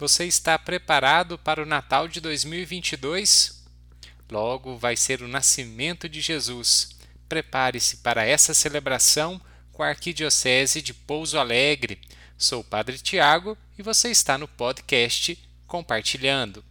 Você 0.00 0.24
está 0.24 0.58
preparado 0.58 1.36
para 1.36 1.62
o 1.62 1.66
Natal 1.66 2.08
de 2.08 2.22
2022? 2.22 3.62
Logo 4.30 4.78
vai 4.78 4.96
ser 4.96 5.20
o 5.20 5.28
nascimento 5.28 6.08
de 6.08 6.22
Jesus. 6.22 6.96
Prepare-se 7.28 7.98
para 7.98 8.24
essa 8.24 8.54
celebração 8.54 9.38
com 9.70 9.82
a 9.82 9.88
Arquidiocese 9.88 10.80
de 10.80 10.94
Pouso 10.94 11.38
Alegre. 11.38 12.00
Sou 12.38 12.62
o 12.62 12.64
Padre 12.64 12.96
Tiago 12.96 13.58
e 13.78 13.82
você 13.82 14.10
está 14.10 14.38
no 14.38 14.48
podcast 14.48 15.38
Compartilhando. 15.66 16.64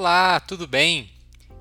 Olá, 0.00 0.40
tudo 0.40 0.66
bem? 0.66 1.10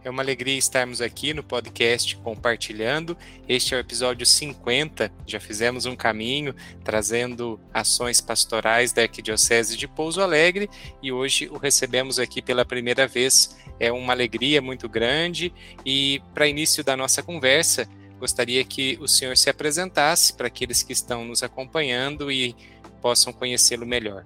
é 0.04 0.10
uma 0.10 0.24
alegria 0.24 0.58
estarmos 0.58 1.00
aqui 1.00 1.34
no 1.34 1.44
podcast 1.44 2.16
compartilhando. 2.18 3.16
Este 3.48 3.74
é 3.74 3.78
o 3.78 3.80
episódio 3.80 4.26
50. 4.26 5.12
Já 5.28 5.40
fizemos 5.40 5.86
um 5.86 5.96
caminho 5.96 6.56
trazendo 6.84 7.60
ações 7.74 8.20
pastorais 8.20 8.92
da 8.92 9.04
Arquidiocese 9.04 9.78
de 9.78 9.88
Pouso 9.88 10.22
Alegre 10.22 10.70
e 11.04 11.12
hoje 11.12 11.48
o 11.50 11.58
recebemos 11.58 12.18
aqui 12.18 12.42
pela 12.42 12.66
primeira 12.66 13.08
vez. 13.08 13.56
É 13.80 13.92
uma 13.92 14.14
alegria 14.14 14.62
muito 14.62 14.90
grande 14.90 15.54
e 15.86 16.22
para 16.34 16.48
início 16.48 16.84
da 16.84 16.98
nossa 16.98 17.22
conversa, 17.22 17.88
gostaria 18.20 18.64
que 18.64 18.98
o 19.00 19.08
senhor 19.08 19.38
se 19.38 19.50
apresentasse 19.50 20.34
para 20.34 20.48
aqueles 20.48 20.82
que 20.82 20.94
estão 20.94 21.26
nos 21.26 21.44
acompanhando 21.44 22.32
e 22.32 22.56
possam 23.02 23.32
conhecê-lo 23.32 23.86
melhor. 23.86 24.24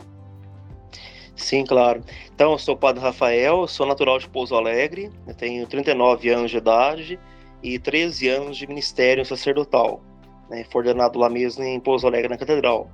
Sim, 1.36 1.66
claro. 1.66 2.04
Então, 2.34 2.54
eu 2.54 2.58
sou 2.58 2.76
o 2.76 2.78
Padre 2.78 3.02
Rafael, 3.02 3.68
sou 3.68 3.86
natural 3.86 4.20
de 4.20 4.30
Pouso 4.30 4.56
Alegre, 4.56 5.12
tenho 5.38 5.68
39 5.68 6.30
anos 6.30 6.50
de 6.50 6.58
idade 6.58 7.20
e 7.62 7.78
13 7.78 8.30
anos 8.30 8.58
de 8.58 8.66
ministério 8.68 9.26
sacerdotal. 9.26 10.02
Né, 10.50 10.64
ordenado 10.74 11.18
lá 11.18 11.30
mesmo 11.30 11.64
em 11.64 11.80
Pouso 11.80 12.06
Alegre, 12.08 12.30
na 12.30 12.38
Catedral. 12.38 12.90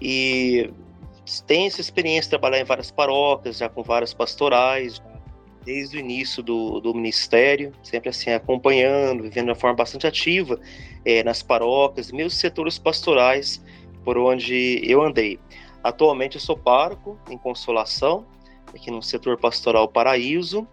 E 0.00 0.70
tenho 1.46 1.68
essa 1.68 1.80
experiência 1.80 2.22
de 2.22 2.30
trabalhar 2.30 2.60
em 2.60 2.64
várias 2.64 2.90
paróquias, 2.90 3.58
já 3.58 3.68
com 3.68 3.82
várias 3.82 4.12
pastorais, 4.12 5.00
desde 5.64 5.96
o 5.96 6.00
início 6.00 6.42
do, 6.42 6.80
do 6.80 6.94
ministério, 6.94 7.72
sempre 7.82 8.10
assim 8.10 8.30
acompanhando, 8.30 9.24
vivendo 9.24 9.46
de 9.46 9.50
uma 9.50 9.56
forma 9.56 9.76
bastante 9.76 10.06
ativa 10.06 10.60
é, 11.04 11.24
nas 11.24 11.42
paróquias, 11.42 12.12
meus 12.12 12.34
setores 12.34 12.78
pastorais 12.78 13.62
por 14.04 14.16
onde 14.16 14.80
eu 14.84 15.02
andei. 15.02 15.38
Atualmente 15.86 16.34
eu 16.34 16.40
sou 16.40 16.58
pároco 16.58 17.16
em 17.30 17.38
Consolação, 17.38 18.26
aqui 18.74 18.90
no 18.90 19.00
setor 19.00 19.38
pastoral 19.38 19.86
Paraíso, 19.86 20.66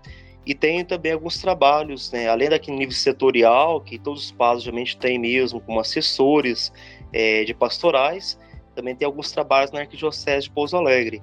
e 0.44 0.56
tenho 0.56 0.84
também 0.84 1.12
alguns 1.12 1.38
trabalhos, 1.40 2.12
né, 2.12 2.28
além 2.28 2.50
daquele 2.50 2.78
nível 2.78 2.96
setorial, 2.96 3.80
que 3.80 4.00
todos 4.00 4.26
os 4.26 4.32
padres 4.32 4.64
geralmente 4.64 4.98
têm 4.98 5.20
mesmo, 5.20 5.62
como 5.62 5.80
assessores 5.80 6.74
é, 7.14 7.44
de 7.44 7.54
pastorais, 7.54 8.40
também 8.74 8.96
tem 8.96 9.06
alguns 9.06 9.32
trabalhos 9.32 9.72
na 9.72 9.82
Arquidiocese 9.82 10.48
de 10.48 10.52
Pouso 10.52 10.76
Alegre. 10.76 11.22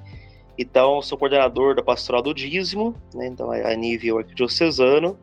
Então, 0.57 1.03
sou 1.03 1.19
coordenador 1.19 1.75
da 1.75 1.83
Pastoral 1.83 2.23
do 2.23 2.33
Dízimo, 2.33 2.95
né, 3.13 3.27
então 3.27 3.53
é 3.53 3.73
a 3.73 3.77
nível 3.77 4.19
arquidiocesano, 4.19 5.19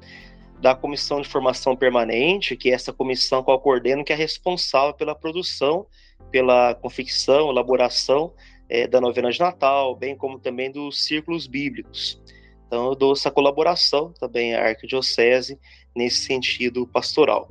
da 0.59 0.75
Comissão 0.75 1.21
de 1.21 1.29
Formação 1.29 1.73
Permanente, 1.73 2.57
que 2.57 2.69
é 2.69 2.73
essa 2.73 2.91
comissão 2.91 3.41
que 3.41 3.49
eu 3.49 3.59
coordeno, 3.59 4.03
que 4.03 4.11
é 4.11 4.15
responsável 4.15 4.93
pela 4.93 5.15
produção, 5.15 5.85
pela 6.31 6.75
confecção, 6.75 7.49
elaboração 7.49 8.33
é, 8.69 8.87
da 8.87 8.99
novena 8.99 9.31
de 9.31 9.39
Natal, 9.39 9.95
bem 9.95 10.15
como 10.15 10.39
também 10.39 10.71
dos 10.71 11.03
círculos 11.05 11.47
bíblicos. 11.47 12.21
Então, 12.67 12.87
eu 12.87 12.95
dou 12.95 13.13
essa 13.13 13.31
colaboração 13.31 14.13
também 14.19 14.55
à 14.55 14.67
Arquidiocese 14.67 15.57
nesse 15.95 16.25
sentido 16.25 16.85
pastoral. 16.85 17.49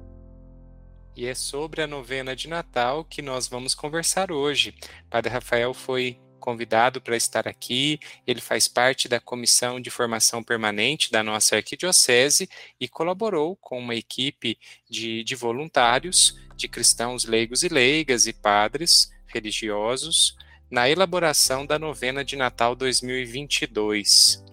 E 1.17 1.27
é 1.27 1.35
sobre 1.35 1.81
a 1.81 1.87
novena 1.87 2.37
de 2.37 2.47
Natal 2.47 3.03
que 3.03 3.23
nós 3.23 3.49
vamos 3.49 3.75
conversar 3.75 4.31
hoje. 4.31 4.75
Padre 5.09 5.33
Rafael 5.33 5.73
foi 5.73 6.21
convidado 6.39 7.01
para 7.01 7.17
estar 7.17 7.49
aqui. 7.49 7.99
Ele 8.27 8.41
faz 8.41 8.69
parte 8.69 9.09
da 9.09 9.19
comissão 9.19 9.81
de 9.81 9.91
formação 9.91 10.45
permanente 10.45 11.11
da 11.11 11.23
nossa 11.23 11.57
arquidiocese 11.57 12.49
e 12.79 12.87
colaborou 12.87 13.57
com 13.57 13.79
uma 13.79 13.97
equipe 13.97 14.59
de, 14.89 15.25
de 15.25 15.35
voluntários, 15.35 16.39
de 16.55 16.69
cristãos 16.69 17.25
leigos 17.25 17.65
e 17.65 17.69
leigas 17.69 18.27
e 18.27 18.33
padres 18.33 19.11
religiosos, 19.27 20.37
na 20.71 20.89
elaboração 20.89 21.65
da 21.65 21.79
novena 21.79 22.25
de 22.25 22.37
Natal 22.37 22.75
2022. 22.75 24.45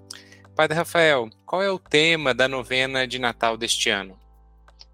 Padre 0.56 0.78
Rafael, 0.78 1.29
qual 1.46 1.63
é 1.63 1.72
o 1.72 1.79
tema 1.79 2.34
da 2.34 2.47
novena 2.47 3.07
de 3.07 3.18
Natal 3.18 3.57
deste 3.57 3.90
ano? 3.90 4.18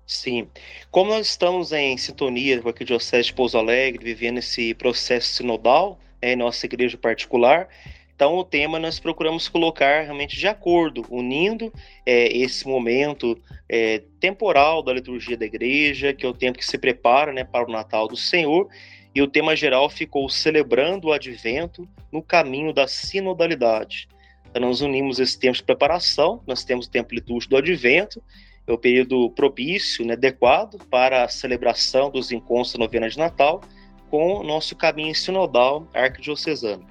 Sim, 0.07 0.47
como 0.89 1.11
nós 1.11 1.27
estamos 1.27 1.71
em 1.71 1.95
sintonia 1.97 2.61
com 2.61 2.69
a 2.69 2.71
Diocese 2.71 3.27
de 3.27 3.33
Pouso 3.33 3.57
Alegre, 3.57 4.03
vivendo 4.03 4.39
esse 4.39 4.73
processo 4.73 5.33
sinodal 5.33 5.99
né, 6.21 6.33
em 6.33 6.35
nossa 6.35 6.65
igreja 6.65 6.97
particular, 6.97 7.67
então 8.15 8.35
o 8.35 8.43
tema 8.43 8.79
nós 8.79 8.99
procuramos 8.99 9.47
colocar 9.47 10.01
realmente 10.01 10.37
de 10.37 10.47
acordo, 10.47 11.05
unindo 11.09 11.71
é, 12.05 12.35
esse 12.35 12.67
momento 12.67 13.39
é, 13.67 14.01
temporal 14.19 14.81
da 14.81 14.93
liturgia 14.93 15.37
da 15.37 15.45
igreja, 15.45 16.13
que 16.13 16.25
é 16.25 16.29
o 16.29 16.33
tempo 16.33 16.57
que 16.57 16.65
se 16.65 16.77
prepara 16.77 17.31
né, 17.31 17.43
para 17.43 17.67
o 17.67 17.71
Natal 17.71 18.07
do 18.07 18.17
Senhor, 18.17 18.67
e 19.13 19.21
o 19.21 19.27
tema 19.27 19.55
geral 19.55 19.89
ficou 19.89 20.29
Celebrando 20.29 21.07
o 21.07 21.13
Advento 21.13 21.87
no 22.11 22.21
caminho 22.21 22.73
da 22.73 22.87
sinodalidade. 22.87 24.07
Então, 24.49 24.61
nós 24.61 24.81
unimos 24.81 25.19
esse 25.19 25.37
tempo 25.37 25.57
de 25.57 25.63
preparação, 25.63 26.41
nós 26.47 26.63
temos 26.63 26.87
o 26.87 26.89
tempo 26.89 27.13
litúrgico 27.13 27.51
do 27.51 27.57
Advento, 27.57 28.21
é 28.67 28.71
o 28.71 28.77
período 28.77 29.31
propício, 29.31 30.05
né, 30.05 30.13
adequado 30.13 30.77
para 30.89 31.23
a 31.23 31.27
celebração 31.27 32.11
dos 32.11 32.31
encontros 32.31 32.73
da 32.73 32.79
novena 32.79 33.09
de 33.09 33.17
Natal, 33.17 33.61
com 34.09 34.35
o 34.35 34.43
nosso 34.43 34.75
caminho 34.75 35.13
sinodal 35.13 35.87
arquidiocesano. 35.93 36.85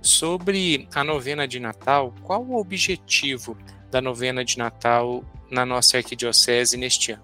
Sobre 0.00 0.88
a 0.94 1.04
novena 1.04 1.46
de 1.46 1.60
Natal, 1.60 2.12
qual 2.22 2.42
o 2.42 2.56
objetivo 2.56 3.56
da 3.90 4.00
novena 4.00 4.44
de 4.44 4.58
Natal 4.58 5.24
na 5.50 5.64
nossa 5.64 5.96
arquidiocese 5.96 6.76
neste 6.76 7.12
ano? 7.12 7.22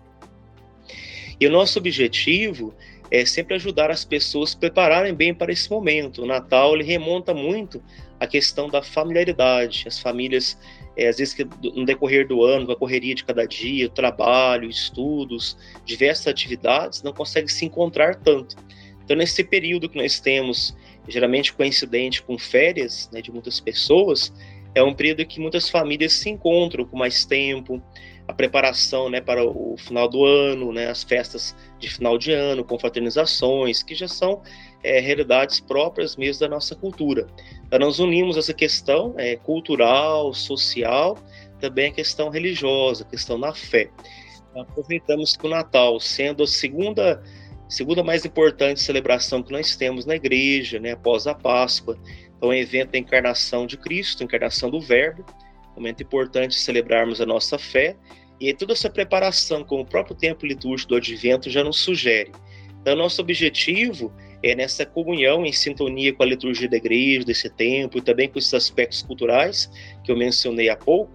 E 1.40 1.46
o 1.46 1.50
nosso 1.50 1.78
objetivo 1.78 2.74
é 3.10 3.24
sempre 3.24 3.54
ajudar 3.54 3.90
as 3.90 4.04
pessoas 4.04 4.54
a 4.54 4.58
prepararem 4.58 5.14
bem 5.14 5.32
para 5.32 5.52
esse 5.52 5.70
momento. 5.70 6.22
O 6.22 6.26
Natal 6.26 6.74
ele 6.74 6.84
remonta 6.84 7.32
muito 7.32 7.82
a 8.20 8.26
questão 8.26 8.68
da 8.68 8.82
familiaridade. 8.82 9.84
As 9.86 9.98
famílias, 9.98 10.58
é, 10.96 11.08
às 11.08 11.18
vezes, 11.18 11.36
no 11.74 11.84
decorrer 11.84 12.26
do 12.26 12.44
ano, 12.44 12.66
com 12.66 12.72
a 12.72 12.76
correria 12.76 13.14
de 13.14 13.24
cada 13.24 13.46
dia, 13.46 13.88
trabalho, 13.88 14.68
estudos, 14.68 15.56
diversas 15.84 16.26
atividades, 16.26 17.02
não 17.02 17.12
conseguem 17.12 17.48
se 17.48 17.64
encontrar 17.64 18.16
tanto. 18.16 18.56
Então, 19.04 19.16
nesse 19.16 19.42
período 19.42 19.88
que 19.88 19.96
nós 19.96 20.20
temos, 20.20 20.76
geralmente 21.08 21.54
coincidente 21.54 22.22
com 22.22 22.38
férias 22.38 23.08
né, 23.10 23.22
de 23.22 23.32
muitas 23.32 23.58
pessoas, 23.58 24.32
é 24.74 24.82
um 24.82 24.92
período 24.92 25.24
que 25.24 25.40
muitas 25.40 25.70
famílias 25.70 26.12
se 26.12 26.28
encontram 26.28 26.84
com 26.84 26.96
mais 26.96 27.24
tempo, 27.24 27.82
a 28.28 28.32
preparação 28.34 29.08
né, 29.08 29.22
para 29.22 29.42
o 29.42 29.74
final 29.78 30.06
do 30.06 30.22
ano, 30.22 30.70
né, 30.70 30.90
as 30.90 31.02
festas 31.02 31.56
de 31.78 31.88
final 31.88 32.18
de 32.18 32.30
ano, 32.30 32.62
confraternizações, 32.62 33.82
que 33.82 33.94
já 33.94 34.06
são 34.06 34.42
é, 34.84 35.00
realidades 35.00 35.60
próprias 35.60 36.14
mesmo 36.14 36.40
da 36.40 36.48
nossa 36.48 36.76
cultura. 36.76 37.26
Então, 37.66 37.78
nós 37.78 37.98
unimos 37.98 38.36
essa 38.36 38.52
questão 38.52 39.14
é, 39.16 39.36
cultural, 39.36 40.34
social, 40.34 41.16
também 41.58 41.86
a 41.86 41.92
questão 41.92 42.28
religiosa, 42.28 43.02
a 43.02 43.06
questão 43.06 43.40
da 43.40 43.54
fé. 43.54 43.90
Então, 44.50 44.60
aproveitamos 44.60 45.34
que 45.34 45.46
o 45.46 45.50
Natal, 45.50 45.98
sendo 45.98 46.42
a 46.42 46.46
segunda 46.46 47.22
segunda 47.66 48.02
mais 48.02 48.24
importante 48.24 48.80
celebração 48.80 49.42
que 49.42 49.52
nós 49.52 49.76
temos 49.76 50.06
na 50.06 50.16
igreja, 50.16 50.78
né, 50.78 50.92
após 50.92 51.26
a 51.26 51.34
Páscoa, 51.34 51.98
então, 52.36 52.52
é 52.52 52.56
um 52.56 52.58
evento 52.58 52.92
da 52.92 52.98
encarnação 52.98 53.66
de 53.66 53.76
Cristo, 53.78 54.22
encarnação 54.22 54.70
do 54.70 54.80
Verbo, 54.80 55.24
momento 55.78 56.02
importante 56.02 56.56
celebrarmos 56.56 57.20
a 57.20 57.26
nossa 57.26 57.58
fé, 57.58 57.96
e 58.40 58.52
toda 58.54 58.72
essa 58.72 58.88
preparação 58.88 59.64
com 59.64 59.80
o 59.80 59.84
próprio 59.84 60.16
tempo 60.16 60.46
litúrgico 60.46 60.90
do 60.90 60.96
Advento 60.96 61.50
já 61.50 61.64
nos 61.64 61.80
sugere. 61.80 62.32
Então, 62.80 62.96
nosso 62.96 63.20
objetivo 63.20 64.12
é 64.42 64.54
nessa 64.54 64.86
comunhão 64.86 65.44
em 65.44 65.52
sintonia 65.52 66.12
com 66.12 66.22
a 66.22 66.26
liturgia 66.26 66.68
da 66.68 66.76
igreja, 66.76 67.24
desse 67.24 67.50
tempo, 67.50 67.98
e 67.98 68.00
também 68.00 68.28
com 68.28 68.38
esses 68.38 68.54
aspectos 68.54 69.02
culturais 69.02 69.70
que 70.04 70.12
eu 70.12 70.16
mencionei 70.16 70.68
há 70.68 70.76
pouco, 70.76 71.12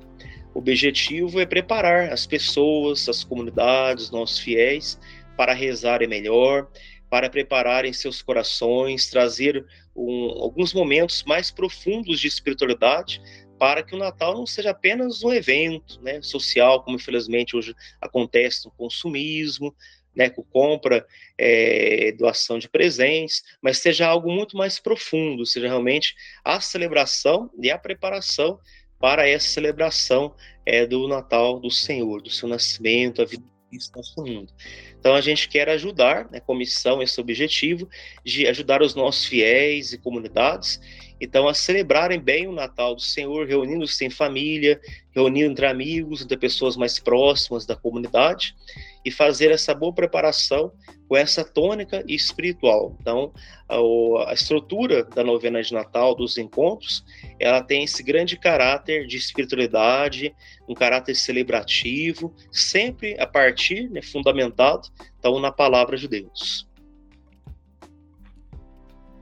o 0.54 0.60
objetivo 0.60 1.40
é 1.40 1.46
preparar 1.46 2.12
as 2.12 2.28
pessoas, 2.28 3.10
as 3.10 3.24
comunidades, 3.24 4.12
nossos 4.12 4.40
fiéis, 4.40 5.00
para 5.36 5.54
rezarem 5.54 6.08
melhor, 6.08 6.68
para 7.10 7.30
prepararem 7.30 7.92
seus 7.92 8.22
corações, 8.22 9.10
trazer 9.10 9.66
um, 9.96 10.30
alguns 10.42 10.74
momentos 10.74 11.24
mais 11.24 11.50
profundos 11.50 12.20
de 12.20 12.28
espiritualidade, 12.28 13.22
para 13.58 13.84
que 13.84 13.96
o 13.96 13.98
Natal 13.98 14.34
não 14.34 14.46
seja 14.46 14.72
apenas 14.72 15.24
um 15.24 15.32
evento 15.32 16.02
né, 16.02 16.22
social, 16.22 16.84
como 16.84 16.98
infelizmente 16.98 17.56
hoje 17.56 17.74
acontece 18.02 18.66
no 18.66 18.72
consumismo, 18.72 19.76
né, 20.16 20.30
com 20.30 20.44
compra, 20.44 21.06
é, 21.38 22.12
doação 22.14 22.60
de 22.60 22.70
presentes, 22.70 23.44
mas 23.62 23.80
seja 23.80 24.08
algo 24.08 24.32
muito 24.32 24.56
mais 24.56 24.80
profundo, 24.80 25.46
seja 25.46 25.68
realmente 25.68 26.14
a 26.44 26.60
celebração 26.60 27.50
e 27.62 27.72
a 27.72 27.78
preparação 27.78 28.60
para 29.00 29.28
essa 29.28 29.48
celebração 29.48 30.36
é, 30.66 30.86
do 30.86 31.08
Natal 31.08 31.60
do 31.60 31.72
Senhor, 31.72 32.22
do 32.22 32.30
seu 32.30 32.48
nascimento, 32.48 33.22
a 33.22 33.26
vida 33.26 33.44
nosso 33.96 34.24
mundo. 34.24 34.54
Então 35.00 35.16
a 35.16 35.22
gente 35.22 35.50
quer 35.50 35.70
ajudar, 35.70 36.30
né, 36.30 36.40
comissão, 36.40 37.02
esse 37.02 37.20
objetivo 37.20 37.90
de 38.24 38.48
ajudar 38.48 38.82
os 38.82 38.96
nossos 38.96 39.26
fiéis 39.26 39.94
e 39.94 39.98
comunidades, 39.98 40.80
então 41.24 41.48
a 41.48 41.54
celebrarem 41.54 42.20
bem 42.20 42.48
o 42.48 42.52
Natal 42.52 42.96
do 42.96 43.02
Senhor, 43.02 43.48
reunindo-se 43.48 44.06
em 44.06 44.10
família, 44.10 44.80
reunindo 45.12 45.52
entre 45.52 45.66
amigos, 45.66 46.22
entre 46.22 46.36
pessoas 46.36 46.76
mais 46.76 47.00
próximas 47.00 47.66
da 47.66 47.76
comunidade, 47.76 48.56
e 49.06 49.12
fazer 49.12 49.52
essa 49.52 49.74
boa 49.74 49.94
preparação 49.94 50.72
com 51.08 51.16
essa 51.16 51.44
tônica 51.44 52.04
espiritual. 52.08 52.98
Então, 53.00 53.34
a, 53.70 54.30
a, 54.32 54.34
estrutura 54.34 55.04
da 55.04 55.24
novena 55.24 55.62
de 55.62 55.74
Natal, 55.74 56.16
dos 56.16 56.38
encontros, 56.38 57.06
ela 57.40 57.62
tem 57.62 57.84
esse 57.84 58.02
grande 58.02 58.38
caráter 58.38 59.06
de 59.08 59.18
espiritualidade, 59.18 60.34
um 60.68 60.74
caráter 60.74 61.16
celebrativo, 61.16 62.34
sempre 62.52 63.20
a 63.20 63.28
partir, 63.28 63.90
né, 63.90 64.02
fundamentado, 64.02 64.90
então, 65.20 65.40
na 65.40 65.52
palavra 65.52 65.98
de 65.98 66.08
Deus. 66.08 66.68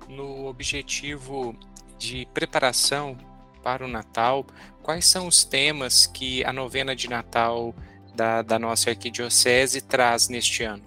No 0.07 0.47
objetivo 0.47 1.55
de 2.01 2.27
preparação 2.33 3.15
para 3.63 3.85
o 3.85 3.87
Natal, 3.87 4.43
quais 4.81 5.05
são 5.05 5.27
os 5.27 5.43
temas 5.43 6.07
que 6.07 6.43
a 6.43 6.51
novena 6.51 6.95
de 6.95 7.07
Natal 7.07 7.75
da, 8.15 8.41
da 8.41 8.57
nossa 8.57 8.89
arquidiocese 8.89 9.81
traz 9.81 10.27
neste 10.27 10.63
ano? 10.63 10.83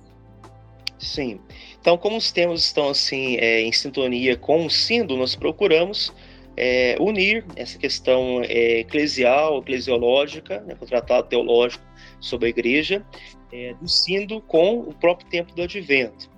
Sim. 0.99 1.41
Então, 1.81 1.97
como 1.97 2.17
os 2.17 2.33
temas 2.33 2.65
estão 2.65 2.89
assim 2.89 3.37
é, 3.37 3.61
em 3.61 3.73
sintonia 3.73 4.37
com 4.37 4.67
o 4.67 4.71
sínodo, 4.71 5.17
nós 5.17 5.37
procuramos 5.37 6.13
é, 6.57 6.97
unir 6.99 7.45
essa 7.55 7.79
questão 7.79 8.43
é, 8.43 8.81
eclesial, 8.81 9.59
eclesiológica, 9.59 10.61
né, 10.63 10.75
com 10.75 10.85
o 10.85 10.89
tratado 10.89 11.29
teológico 11.29 11.85
sobre 12.19 12.47
a 12.47 12.51
igreja, 12.51 13.07
é, 13.53 13.75
do 13.75 13.89
sínodo 13.89 14.41
com 14.41 14.81
o 14.81 14.93
próprio 14.95 15.29
tempo 15.29 15.55
do 15.55 15.63
advento. 15.63 16.29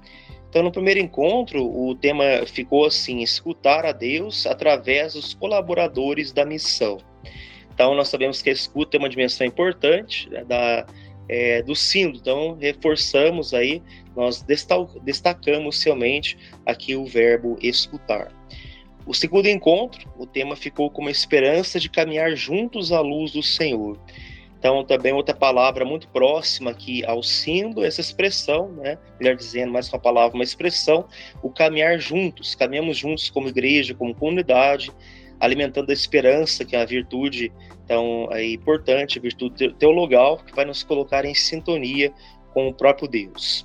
Então, 0.56 0.64
no 0.64 0.72
primeiro 0.72 0.98
encontro, 0.98 1.62
o 1.62 1.94
tema 1.94 2.24
ficou 2.46 2.86
assim: 2.86 3.20
escutar 3.20 3.84
a 3.84 3.92
Deus 3.92 4.46
através 4.46 5.12
dos 5.12 5.34
colaboradores 5.34 6.32
da 6.32 6.46
missão. 6.46 6.96
Então, 7.74 7.94
nós 7.94 8.08
sabemos 8.08 8.40
que 8.40 8.48
a 8.48 8.54
escuta 8.54 8.96
é 8.96 8.98
uma 8.98 9.10
dimensão 9.10 9.46
importante 9.46 10.30
né, 10.30 10.42
da, 10.44 10.86
é, 11.28 11.60
do 11.60 11.76
sínodo. 11.76 12.20
Então, 12.20 12.56
reforçamos 12.58 13.52
aí, 13.52 13.82
nós 14.16 14.42
destacamos 15.04 15.84
realmente 15.84 16.38
aqui 16.64 16.96
o 16.96 17.04
verbo 17.04 17.58
escutar. 17.60 18.32
O 19.06 19.12
segundo 19.12 19.48
encontro, 19.48 20.10
o 20.16 20.26
tema 20.26 20.56
ficou 20.56 20.88
como 20.88 21.10
esperança 21.10 21.78
de 21.78 21.90
caminhar 21.90 22.34
juntos 22.34 22.92
à 22.92 23.00
luz 23.00 23.30
do 23.30 23.42
Senhor. 23.42 24.00
Então, 24.66 24.84
também 24.84 25.12
outra 25.12 25.32
palavra 25.32 25.84
muito 25.84 26.08
próxima 26.08 26.72
aqui 26.72 27.04
ao 27.04 27.22
símbolo, 27.22 27.86
essa 27.86 28.00
expressão, 28.00 28.72
né? 28.72 28.98
Melhor 29.20 29.36
dizendo, 29.36 29.72
mais 29.72 29.88
uma 29.88 29.98
palavra, 30.00 30.34
uma 30.34 30.42
expressão, 30.42 31.06
o 31.40 31.48
caminhar 31.48 32.00
juntos, 32.00 32.56
caminhamos 32.56 32.98
juntos 32.98 33.30
como 33.30 33.46
igreja, 33.46 33.94
como 33.94 34.12
comunidade, 34.12 34.90
alimentando 35.38 35.90
a 35.90 35.92
esperança, 35.92 36.64
que 36.64 36.74
é 36.74 36.80
uma 36.80 36.86
virtude 36.86 37.52
tão 37.86 38.28
é, 38.32 38.44
importante, 38.44 39.20
a 39.20 39.22
virtude 39.22 39.72
teologal, 39.74 40.38
que 40.38 40.52
vai 40.52 40.64
nos 40.64 40.82
colocar 40.82 41.24
em 41.24 41.32
sintonia 41.32 42.12
com 42.52 42.66
o 42.66 42.74
próprio 42.74 43.06
Deus. 43.06 43.64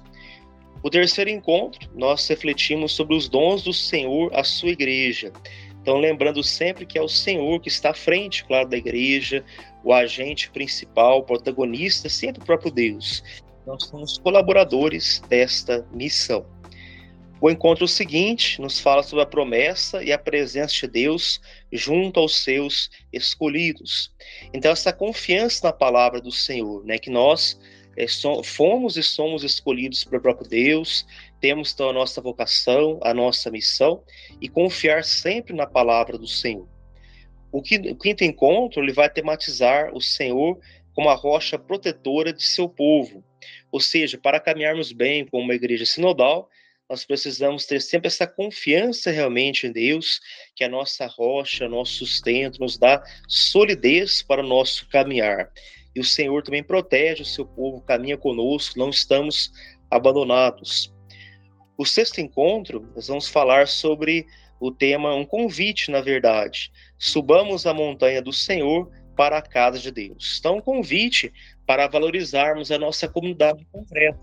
O 0.84 0.90
terceiro 0.92 1.32
encontro, 1.32 1.90
nós 1.96 2.28
refletimos 2.28 2.92
sobre 2.92 3.16
os 3.16 3.28
dons 3.28 3.64
do 3.64 3.74
Senhor 3.74 4.32
à 4.36 4.44
sua 4.44 4.70
igreja. 4.70 5.34
Então, 5.82 5.98
lembrando 5.98 6.44
sempre 6.44 6.86
que 6.86 6.96
é 6.96 7.02
o 7.02 7.08
Senhor 7.08 7.60
que 7.60 7.70
está 7.70 7.90
à 7.90 7.94
frente, 7.96 8.46
claro, 8.46 8.70
da 8.70 8.78
igreja, 8.78 9.44
o 9.84 9.94
agente 9.94 10.50
principal, 10.52 11.20
o 11.20 11.24
protagonista, 11.24 12.10
sempre 12.10 12.42
o 12.42 12.46
próprio 12.46 12.72
Deus. 12.72 13.24
Nós 13.66 13.86
somos 13.86 14.18
colaboradores 14.18 15.22
desta 15.28 15.86
missão. 15.92 16.46
O 17.40 17.50
encontro 17.50 17.88
seguinte 17.88 18.62
nos 18.62 18.80
fala 18.80 19.02
sobre 19.02 19.24
a 19.24 19.28
promessa 19.28 20.04
e 20.04 20.12
a 20.12 20.18
presença 20.18 20.76
de 20.82 20.88
Deus 20.88 21.42
junto 21.74 22.20
aos 22.20 22.44
seus 22.44 22.92
escolhidos. 23.12 24.14
Então, 24.54 24.72
essa 24.72 24.94
confiança 24.94 25.66
na 25.66 25.74
palavra 25.74 26.22
do 26.22 26.32
Senhor, 26.32 26.86
né, 26.86 27.00
que 27.00 27.10
nós 27.10 27.60
é, 27.98 28.06
fomos 28.44 28.96
e 28.96 29.02
somos 29.02 29.44
escolhidos 29.44 30.04
pelo 30.04 30.22
próprio 30.22 30.48
Deus, 30.48 31.04
temos 31.40 31.74
então 31.74 31.90
a 31.90 31.94
nossa 31.94 32.22
vocação, 32.22 33.00
a 33.02 33.12
nossa 33.12 33.50
missão 33.50 34.04
e 34.40 34.48
confiar 34.48 35.04
sempre 35.04 35.56
na 35.56 35.66
palavra 35.66 36.20
do 36.20 36.28
Senhor. 36.28 36.68
O 37.52 37.62
quinto 37.62 38.24
encontro 38.24 38.82
ele 38.82 38.94
vai 38.94 39.10
tematizar 39.10 39.94
o 39.94 40.00
Senhor 40.00 40.60
como 40.94 41.10
a 41.10 41.14
rocha 41.14 41.58
protetora 41.58 42.32
de 42.32 42.44
seu 42.44 42.70
povo. 42.70 43.24
Ou 43.72 43.80
seja, 43.80 44.18
para 44.18 44.40
caminharmos 44.40 44.92
bem 44.92 45.26
como 45.26 45.44
uma 45.44 45.56
igreja 45.56 45.86
sinodal, 45.86 46.50
nós 46.90 47.06
precisamos 47.06 47.66
ter 47.66 47.82
sempre 47.82 48.08
essa 48.08 48.28
confiança 48.28 49.12
realmente 49.12 49.66
em 49.66 49.72
Deus, 49.72 50.20
que 50.56 50.64
é 50.64 50.68
a 50.68 50.70
nossa 50.70 51.08
rocha, 51.08 51.70
nosso 51.70 52.06
sustento, 52.06 52.60
nos 52.60 52.78
dá 52.78 53.02
solidez 53.28 54.22
para 54.22 54.44
o 54.44 54.48
nosso 54.48 54.88
caminhar. 54.90 55.50
E 55.96 56.00
o 56.00 56.06
Senhor 56.06 56.44
também 56.44 56.64
protege 56.64 57.24
o 57.24 57.26
seu 57.26 57.46
povo, 57.46 57.82
caminha 57.82 58.18
conosco, 58.18 58.78
não 58.78 58.90
estamos 58.90 59.52
abandonados. 59.90 60.94
O 61.78 61.86
sexto 61.86 62.20
encontro, 62.20 62.90
nós 62.94 63.08
vamos 63.08 63.28
falar 63.28 63.68
sobre 63.68 64.26
o 64.60 64.70
tema, 64.72 65.16
um 65.16 65.26
convite, 65.26 65.90
na 65.90 66.02
verdade. 66.02 66.72
Subamos 67.04 67.66
a 67.66 67.74
montanha 67.74 68.22
do 68.22 68.32
Senhor 68.32 68.92
para 69.18 69.40
a 69.40 69.42
casa 69.42 69.80
de 69.80 69.90
Deus. 69.90 70.38
Então, 70.40 70.58
um 70.58 70.62
convite 70.62 71.34
para 71.66 71.88
valorizarmos 71.88 72.72
a 72.72 72.78
nossa 72.78 73.08
comunidade 73.08 73.66
concreta. 73.72 74.22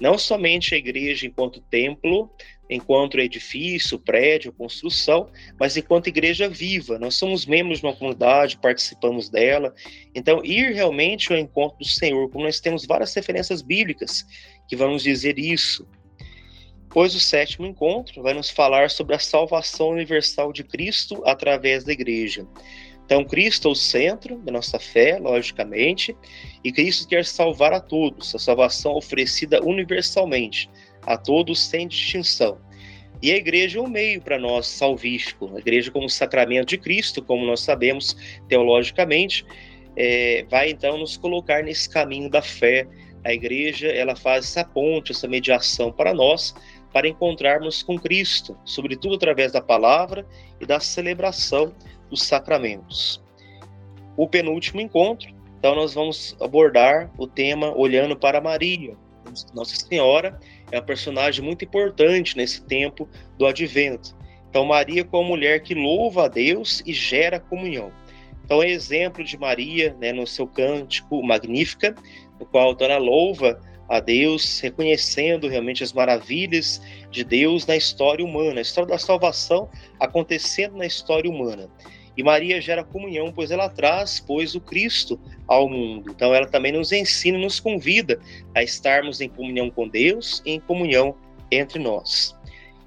Não 0.00 0.16
somente 0.16 0.74
a 0.74 0.78
igreja 0.78 1.26
enquanto 1.26 1.60
templo, 1.60 2.30
enquanto 2.70 3.20
edifício, 3.20 3.98
prédio, 3.98 4.50
construção, 4.50 5.28
mas 5.60 5.76
enquanto 5.76 6.06
igreja 6.06 6.48
viva. 6.48 6.98
Nós 6.98 7.16
somos 7.16 7.44
membros 7.44 7.80
de 7.80 7.86
uma 7.86 7.94
comunidade, 7.94 8.58
participamos 8.62 9.28
dela. 9.28 9.74
Então, 10.14 10.42
ir 10.42 10.72
realmente 10.72 11.30
ao 11.30 11.38
encontro 11.38 11.76
do 11.76 11.86
Senhor, 11.86 12.30
como 12.30 12.44
nós 12.44 12.60
temos 12.60 12.86
várias 12.86 13.12
referências 13.14 13.60
bíblicas 13.60 14.24
que 14.66 14.74
vão 14.74 14.92
nos 14.92 15.02
dizer 15.02 15.38
isso. 15.38 15.86
Pois 16.96 17.14
o 17.14 17.20
sétimo 17.20 17.66
encontro 17.66 18.22
vai 18.22 18.32
nos 18.32 18.48
falar 18.48 18.88
sobre 18.88 19.14
a 19.14 19.18
salvação 19.18 19.90
universal 19.90 20.50
de 20.50 20.64
Cristo 20.64 21.22
através 21.26 21.84
da 21.84 21.92
igreja. 21.92 22.46
Então, 23.04 23.22
Cristo 23.22 23.68
é 23.68 23.70
o 23.72 23.74
centro 23.74 24.38
da 24.38 24.50
nossa 24.50 24.78
fé, 24.78 25.18
logicamente, 25.18 26.16
e 26.64 26.72
Cristo 26.72 27.06
quer 27.06 27.26
salvar 27.26 27.74
a 27.74 27.80
todos, 27.80 28.34
a 28.34 28.38
salvação 28.38 28.94
oferecida 28.94 29.62
universalmente, 29.62 30.70
a 31.02 31.18
todos 31.18 31.66
sem 31.66 31.86
distinção. 31.86 32.58
E 33.20 33.30
a 33.30 33.36
igreja 33.36 33.78
é 33.78 33.82
o 33.82 33.86
meio 33.86 34.22
para 34.22 34.38
nós 34.38 34.66
salvífico, 34.66 35.54
a 35.54 35.58
igreja 35.58 35.90
como 35.90 36.08
sacramento 36.08 36.68
de 36.68 36.78
Cristo, 36.78 37.22
como 37.22 37.44
nós 37.44 37.60
sabemos 37.60 38.16
teologicamente, 38.48 39.44
é, 39.96 40.46
vai 40.48 40.70
então 40.70 40.96
nos 40.96 41.18
colocar 41.18 41.62
nesse 41.62 41.90
caminho 41.90 42.30
da 42.30 42.40
fé. 42.40 42.88
A 43.22 43.34
igreja 43.34 43.88
ela 43.88 44.14
faz 44.14 44.44
essa 44.44 44.64
ponte, 44.64 45.10
essa 45.10 45.26
mediação 45.26 45.90
para 45.90 46.14
nós, 46.14 46.54
para 46.96 47.06
encontrarmos 47.06 47.82
com 47.82 47.98
Cristo, 47.98 48.56
sobretudo 48.64 49.16
através 49.16 49.52
da 49.52 49.60
palavra 49.60 50.26
e 50.58 50.64
da 50.64 50.80
celebração 50.80 51.74
dos 52.08 52.22
sacramentos. 52.22 53.22
O 54.16 54.26
penúltimo 54.26 54.80
encontro, 54.80 55.28
então 55.58 55.74
nós 55.74 55.92
vamos 55.92 56.34
abordar 56.40 57.12
o 57.18 57.26
tema 57.26 57.70
olhando 57.76 58.16
para 58.16 58.40
Maria. 58.40 58.96
Nossa 59.52 59.76
Senhora 59.76 60.40
é 60.72 60.78
uma 60.78 60.86
personagem 60.86 61.44
muito 61.44 61.66
importante 61.66 62.34
nesse 62.34 62.64
tempo 62.64 63.06
do 63.36 63.44
Advento. 63.44 64.16
Então 64.48 64.64
Maria 64.64 65.04
como 65.04 65.28
mulher 65.28 65.60
que 65.60 65.74
louva 65.74 66.24
a 66.24 66.28
Deus 66.28 66.82
e 66.86 66.94
gera 66.94 67.38
comunhão. 67.38 67.92
Então, 68.42 68.62
é 68.62 68.70
exemplo 68.70 69.22
de 69.22 69.36
Maria, 69.36 69.94
né, 70.00 70.12
no 70.12 70.24
seu 70.24 70.46
cântico 70.46 71.20
Magnífica, 71.20 71.94
no 72.38 72.46
qual 72.46 72.76
ela 72.78 72.96
louva 72.96 73.60
a 73.88 74.00
Deus, 74.00 74.60
reconhecendo 74.60 75.48
realmente 75.48 75.82
as 75.82 75.92
maravilhas 75.92 76.80
de 77.10 77.22
Deus 77.22 77.66
na 77.66 77.76
história 77.76 78.24
humana, 78.24 78.58
a 78.58 78.62
história 78.62 78.90
da 78.90 78.98
salvação 78.98 79.68
acontecendo 80.00 80.76
na 80.76 80.86
história 80.86 81.30
humana. 81.30 81.68
E 82.16 82.22
Maria 82.22 82.60
gera 82.60 82.82
comunhão, 82.82 83.30
pois 83.30 83.50
ela 83.50 83.68
traz, 83.68 84.18
pois, 84.18 84.54
o 84.54 84.60
Cristo 84.60 85.20
ao 85.46 85.68
mundo. 85.68 86.10
Então, 86.10 86.34
ela 86.34 86.46
também 86.46 86.72
nos 86.72 86.90
ensina, 86.90 87.36
nos 87.36 87.60
convida 87.60 88.18
a 88.54 88.62
estarmos 88.62 89.20
em 89.20 89.28
comunhão 89.28 89.70
com 89.70 89.86
Deus 89.86 90.42
e 90.46 90.52
em 90.52 90.60
comunhão 90.60 91.14
entre 91.50 91.78
nós. 91.78 92.34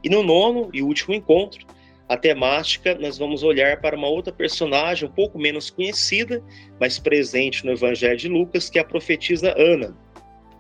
E 0.04 0.10
no 0.10 0.24
nono 0.24 0.70
e 0.74 0.82
último 0.82 1.14
encontro, 1.14 1.66
a 2.08 2.18
temática, 2.18 2.96
nós 2.96 3.20
vamos 3.20 3.44
olhar 3.44 3.80
para 3.82 3.96
uma 3.96 4.08
outra 4.08 4.34
personagem 4.34 5.08
um 5.08 5.12
pouco 5.12 5.38
menos 5.38 5.70
conhecida, 5.70 6.44
mas 6.80 6.98
presente 6.98 7.64
no 7.64 7.74
Evangelho 7.74 8.18
de 8.18 8.28
Lucas, 8.28 8.68
que 8.68 8.80
é 8.80 8.82
a 8.82 8.86
profetisa 8.86 9.54
Ana. 9.56 9.96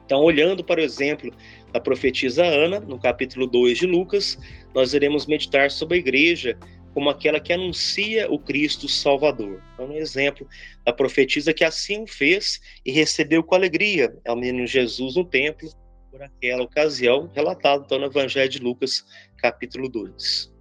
Então, 0.10 0.24
olhando 0.24 0.64
para 0.64 0.82
o 0.82 0.84
exemplo 0.84 1.32
da 1.72 1.80
profetisa 1.80 2.44
Ana, 2.44 2.80
no 2.80 2.98
capítulo 2.98 3.46
2 3.46 3.78
de 3.78 3.86
Lucas, 3.86 4.40
nós 4.74 4.96
iremos 4.96 5.28
meditar 5.28 5.70
sobre 5.70 5.98
a 5.98 6.00
igreja 6.00 6.58
como 6.96 7.12
aquela 7.12 7.40
que 7.40 7.54
anuncia 7.54 8.28
o 8.28 8.40
Cristo 8.40 8.90
Salvador. 8.90 9.62
Então, 9.76 9.86
um 9.86 9.94
exemplo 9.94 10.48
da 10.84 10.92
profetisa 10.92 11.54
que 11.54 11.64
assim 11.64 12.02
o 12.02 12.08
fez 12.08 12.60
e 12.84 12.92
recebeu 12.92 13.44
com 13.44 13.54
alegria 13.54 14.12
ao 14.28 14.36
menino 14.36 14.66
Jesus 14.66 15.16
no 15.16 15.24
templo 15.24 15.70
por 16.10 16.24
aquela 16.24 16.64
ocasião, 16.64 17.30
relatado 17.36 17.84
então 17.86 18.00
no 18.00 18.08
Evangelho 18.08 18.50
de 18.50 18.58
Lucas, 18.58 19.06
capítulo 19.38 19.88
2. 19.88 20.52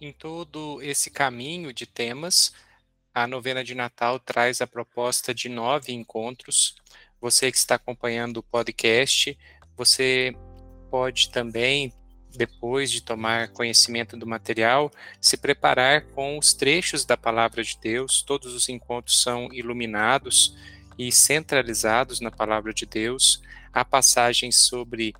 Em 0.00 0.10
todo 0.10 0.80
esse 0.80 1.10
caminho 1.10 1.70
de 1.70 1.84
temas, 1.84 2.54
a 3.14 3.26
novena 3.26 3.64
de 3.64 3.74
Natal 3.74 4.18
traz 4.18 4.60
a 4.60 4.66
proposta 4.66 5.34
de 5.34 5.48
nove 5.48 5.92
encontros. 5.92 6.76
Você 7.20 7.50
que 7.50 7.58
está 7.58 7.74
acompanhando 7.74 8.38
o 8.38 8.42
podcast, 8.42 9.36
você 9.76 10.34
pode 10.90 11.30
também, 11.30 11.92
depois 12.36 12.90
de 12.90 13.02
tomar 13.02 13.48
conhecimento 13.48 14.16
do 14.16 14.26
material, 14.26 14.90
se 15.20 15.36
preparar 15.36 16.02
com 16.08 16.38
os 16.38 16.54
trechos 16.54 17.04
da 17.04 17.16
palavra 17.16 17.62
de 17.62 17.78
Deus. 17.80 18.22
Todos 18.22 18.54
os 18.54 18.68
encontros 18.68 19.20
são 19.22 19.52
iluminados 19.52 20.56
e 20.98 21.10
centralizados 21.12 22.20
na 22.20 22.30
palavra 22.30 22.72
de 22.72 22.86
Deus. 22.86 23.42
Há 23.72 23.84
passagens 23.84 24.56
sobre 24.56 25.14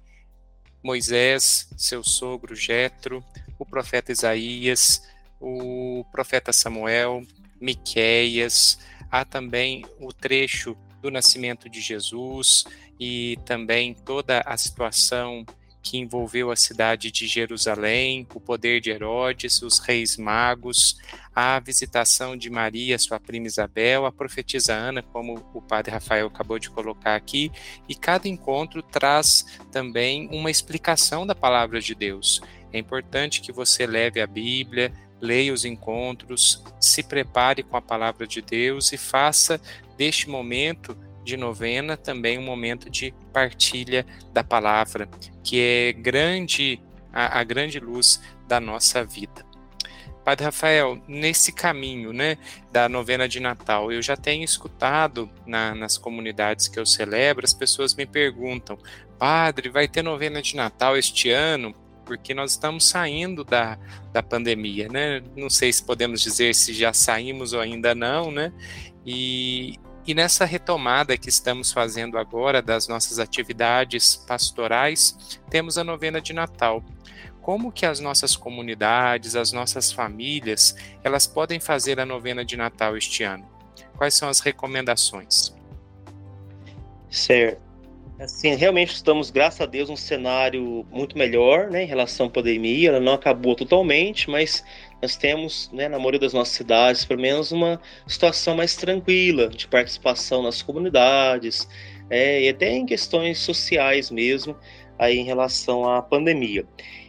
Moisés, 0.83 1.69
seu 1.77 2.03
sogro 2.05 2.55
Jetro, 2.55 3.25
o 3.59 3.67
profeta 3.67 4.13
Isaías, 4.13 5.03
o 5.41 6.05
profeta 6.13 6.53
Samuel, 6.53 7.23
Miqueias, 7.61 8.79
há 9.11 9.25
também 9.25 9.85
o 10.01 10.13
trecho 10.13 10.77
do 11.01 11.11
nascimento 11.11 11.69
de 11.69 11.81
Jesus 11.81 12.65
e 12.99 13.39
também 13.45 13.95
toda 13.95 14.41
a 14.41 14.57
situação 14.57 15.45
que 15.81 15.97
envolveu 15.97 16.51
a 16.51 16.57
cidade 16.57 17.11
de 17.11 17.27
Jerusalém, 17.27 18.27
o 18.35 18.41
poder 18.41 18.81
de 18.81 18.91
Herodes, 18.91 19.63
os 19.63 19.79
reis 19.79 20.17
magos, 20.17 20.99
a 21.35 21.59
visitação 21.61 22.37
de 22.37 22.51
Maria, 22.51 22.99
sua 22.99 23.19
prima 23.19 23.47
Isabel, 23.47 24.05
a 24.05 24.13
profetisa 24.13 24.75
Ana, 24.75 25.03
como 25.03 25.43
o 25.55 25.63
padre 25.63 25.93
Rafael 25.93 26.27
acabou 26.27 26.59
de 26.59 26.69
colocar 26.69 27.15
aqui, 27.15 27.51
e 27.89 27.95
cada 27.95 28.29
encontro 28.29 28.83
traz 28.83 29.59
também 29.71 30.29
uma 30.31 30.51
explicação 30.51 31.27
da 31.27 31.35
palavra 31.35 31.81
de 31.81 31.95
Deus. 31.95 32.43
É 32.71 32.79
importante 32.79 33.41
que 33.41 33.53
você 33.53 33.87
leve 33.87 34.21
a 34.21 34.27
Bíblia, 34.27 34.93
leia 35.21 35.53
os 35.53 35.65
encontros, 35.65 36.63
se 36.81 37.03
prepare 37.03 37.63
com 37.63 37.77
a 37.77 37.83
palavra 37.83 38.27
de 38.27 38.41
Deus 38.41 38.93
e 38.93 38.97
faça 38.97 39.61
deste 39.97 40.29
momento 40.29 40.97
de 41.25 41.37
novena 41.37 41.97
também 41.97 42.39
um 42.39 42.43
momento 42.43 42.89
de 42.89 43.13
partilha 43.33 44.07
da 44.33 44.43
palavra, 44.43 45.09
que 45.45 45.61
é 45.61 45.93
grande 45.93 46.81
a, 47.13 47.41
a 47.41 47.45
grande 47.45 47.79
luz 47.79 48.21
da 48.47 48.59
nossa 48.61 49.05
vida. 49.05 49.47
Padre 50.25 50.45
Rafael, 50.45 51.03
nesse 51.09 51.53
caminho 51.53 52.13
né, 52.13 52.37
da 52.71 52.87
novena 52.89 53.27
de 53.27 53.41
Natal, 53.41 53.91
eu 53.91 54.03
já 54.03 54.15
tenho 54.15 54.45
escutado 54.45 55.31
na, 55.47 55.75
nas 55.75 55.97
comunidades 55.97 56.69
que 56.69 56.79
eu 56.79 56.85
celebro, 56.85 57.47
as 57.47 57.55
pessoas 57.55 57.95
me 57.95 58.05
perguntam, 58.05 58.79
Padre, 59.19 59.71
vai 59.71 59.89
ter 59.89 60.03
novena 60.03 60.43
de 60.43 60.55
Natal 60.55 60.97
este 60.97 61.31
ano? 61.31 61.75
Porque 62.09 62.33
nós 62.33 62.53
estamos 62.53 62.89
saindo 62.89 63.45
da, 63.45 63.79
da 64.15 64.23
pandemia, 64.23 64.89
né? 64.89 65.23
Não 65.37 65.51
sei 65.51 65.71
se 65.71 65.85
podemos 65.85 66.23
dizer 66.23 66.55
se 66.55 66.73
já 66.73 66.91
saímos 66.91 67.53
ou 67.53 67.61
ainda 67.61 67.95
não, 67.95 68.31
né? 68.31 68.51
E, 69.05 69.79
e 70.07 70.15
nessa 70.15 70.47
retomada 70.47 71.19
que 71.19 71.29
estamos 71.29 71.71
fazendo 71.71 72.17
agora 72.17 72.63
das 72.63 72.89
nossas 72.89 73.19
atividades 73.19 74.17
pastorais, 74.17 75.39
temos 75.51 75.77
a 75.77 75.85
novena 75.85 76.19
de 76.19 76.33
Natal. 76.33 76.83
Como 77.43 77.71
que 77.71 77.85
as 77.85 78.01
nossas 78.01 78.35
comunidades, 78.35 79.37
as 79.37 79.53
nossas 79.53 79.93
famílias, 79.93 80.75
elas 81.05 81.27
podem 81.27 81.61
fazer 81.61 82.01
a 82.01 82.07
novena 82.07 82.43
de 82.43 82.57
Natal 82.57 82.97
este 82.97 83.23
ano? 83.23 83.47
Quais 83.99 84.15
são 84.15 84.31
as 84.31 84.41
recomendações? 84.41 85.55
Certo. 87.11 87.68
Assim, 88.21 88.53
realmente 88.57 88.93
estamos, 88.93 89.31
graças 89.31 89.61
a 89.61 89.67
Deus, 89.67 89.89
num 89.89 89.97
cenário 89.97 90.85
muito 90.91 91.17
melhor, 91.17 91.71
né, 91.71 91.85
em 91.85 91.87
relação 91.87 92.27
à 92.27 92.31
pandemia. 92.31 92.89
Ela 92.89 92.99
não 92.99 93.13
acabou 93.13 93.55
totalmente, 93.55 94.29
mas 94.29 94.65
nós 95.01 95.17
temos, 95.17 95.71
né, 95.73 95.89
na 95.89 95.99
maioria 95.99 96.19
das 96.19 96.33
nossas 96.33 96.55
cidades, 96.55 97.05
pelo 97.05 97.21
menos 97.21 97.53
uma 97.53 97.81
situação 98.09 98.57
mais 98.57 98.75
tranquila 98.75 99.49
de 99.49 99.69
participação 99.69 100.43
nas 100.43 100.61
comunidades, 100.63 101.69
é, 102.11 102.43
e 102.43 102.49
até 102.49 102.73
em 102.73 102.85
questões 102.85 103.39
sociais 103.39 104.11
mesmo, 104.11 104.57
aí 104.99 105.17
em 105.17 105.25
relação 105.25 105.89
à 105.89 106.03
pandemia. 106.03 106.67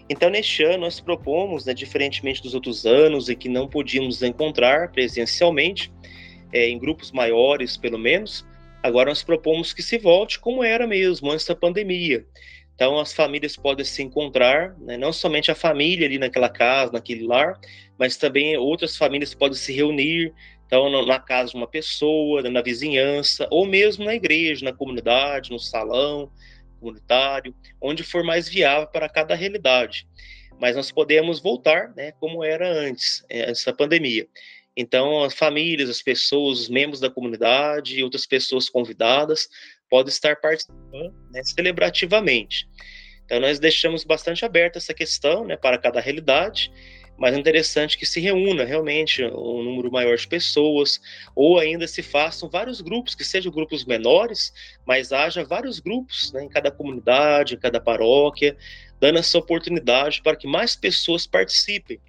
Então, 0.08 0.30
neste 0.30 0.64
ano, 0.64 0.82
nós 0.82 1.00
propomos, 1.00 1.66
né, 1.66 1.74
diferentemente 1.74 2.44
dos 2.44 2.54
outros 2.54 2.86
anos, 2.86 3.30
em 3.30 3.36
que 3.36 3.50
não 3.50 3.68
podíamos 3.68 4.22
encontrar 4.22 4.92
presencialmente, 4.92 5.92
é, 6.54 6.70
em 6.70 6.78
grupos 6.78 7.12
maiores, 7.12 7.78
pelo 7.78 7.98
menos, 7.98 8.46
Agora 8.82 9.10
nós 9.10 9.24
propomos 9.24 9.74
que 9.74 9.84
se 9.84 9.98
volte 9.98 10.40
como 10.40 10.64
era 10.64 10.88
mesmo 10.88 11.32
antes 11.32 11.46
da 11.46 11.56
pandemia. 11.56 12.26
Então 12.76 12.98
as 12.98 13.12
famílias 13.12 13.58
podem 13.58 13.84
se 13.84 14.02
encontrar, 14.02 14.74
né? 14.80 14.96
não 14.96 15.12
somente 15.12 15.52
a 15.52 15.56
família 15.56 16.08
ali 16.08 16.18
naquela 16.18 16.48
casa, 16.48 16.94
naquele 16.94 17.28
lar, 17.28 17.60
mas 17.98 18.16
também 18.16 18.56
outras 18.56 18.96
famílias 18.96 19.34
podem 19.34 19.58
se 19.58 19.74
reunir, 19.74 20.34
então 20.66 20.90
na 21.06 21.20
casa 21.20 21.52
de 21.52 21.58
uma 21.58 21.68
pessoa, 21.68 22.42
na 22.44 22.62
vizinhança, 22.62 23.48
ou 23.52 23.66
mesmo 23.66 24.06
na 24.06 24.16
igreja, 24.16 24.64
na 24.64 24.72
comunidade, 24.72 25.52
no 25.52 25.60
salão 25.60 26.32
comunitário, 26.80 27.54
onde 27.82 28.02
for 28.02 28.24
mais 28.24 28.48
viável 28.48 28.88
para 28.88 29.10
cada 29.10 29.36
realidade. 29.36 30.08
Mas 30.58 30.78
nós 30.78 30.90
podemos 30.92 31.42
voltar, 31.42 31.94
né, 31.96 32.14
como 32.14 32.44
era 32.44 32.70
antes, 32.72 33.26
eh, 33.30 33.52
essa 33.52 33.74
pandemia. 33.74 34.26
Então, 34.76 35.24
as 35.24 35.34
famílias, 35.34 35.90
as 35.90 36.02
pessoas, 36.02 36.62
os 36.62 36.70
membros 36.70 37.00
da 37.00 37.10
comunidade 37.10 38.00
e 38.00 38.04
outras 38.04 38.26
pessoas 38.26 38.70
convidadas 38.70 39.48
podem 39.90 40.10
estar 40.10 40.36
participando 40.38 41.14
né, 41.32 41.44
celebrativamente. 41.44 42.68
Então, 43.26 43.40
nós 43.40 43.60
deixamos 43.60 44.04
bastante 44.04 44.46
aberta 44.46 44.78
essa 44.78 44.94
questão 44.94 45.46
né, 45.46 45.58
para 45.58 45.78
cada 45.78 46.00
realidade, 46.00 46.72
mas 47.20 47.36
é 47.36 47.38
interessante 47.38 47.98
que 47.98 48.06
se 48.06 48.22
reúna 48.22 48.64
realmente 48.64 49.24
um 49.24 49.62
número 49.62 49.92
maior 49.92 50.16
de 50.16 50.26
pessoas, 50.26 51.02
ou 51.36 51.60
ainda 51.60 51.86
se 51.86 52.02
façam 52.02 52.50
vários 52.50 52.80
grupos, 52.80 53.14
que 53.14 53.26
sejam 53.26 53.52
grupos 53.52 53.84
menores, 53.84 54.54
mas 54.88 55.12
haja 55.12 55.44
vários 55.44 55.80
grupos 55.80 56.32
né, 56.32 56.46
em 56.46 56.50
cada 56.50 56.72
comunidade, 56.72 57.56
em 57.56 57.60
cada 57.60 57.82
paróquia, 57.82 58.56
dando 59.02 59.20
essa 59.20 59.38
oportunidade 59.38 60.22
para 60.22 60.38
que 60.38 60.48
mais 60.48 60.76
pessoas 60.76 61.28
participem. 61.28 62.00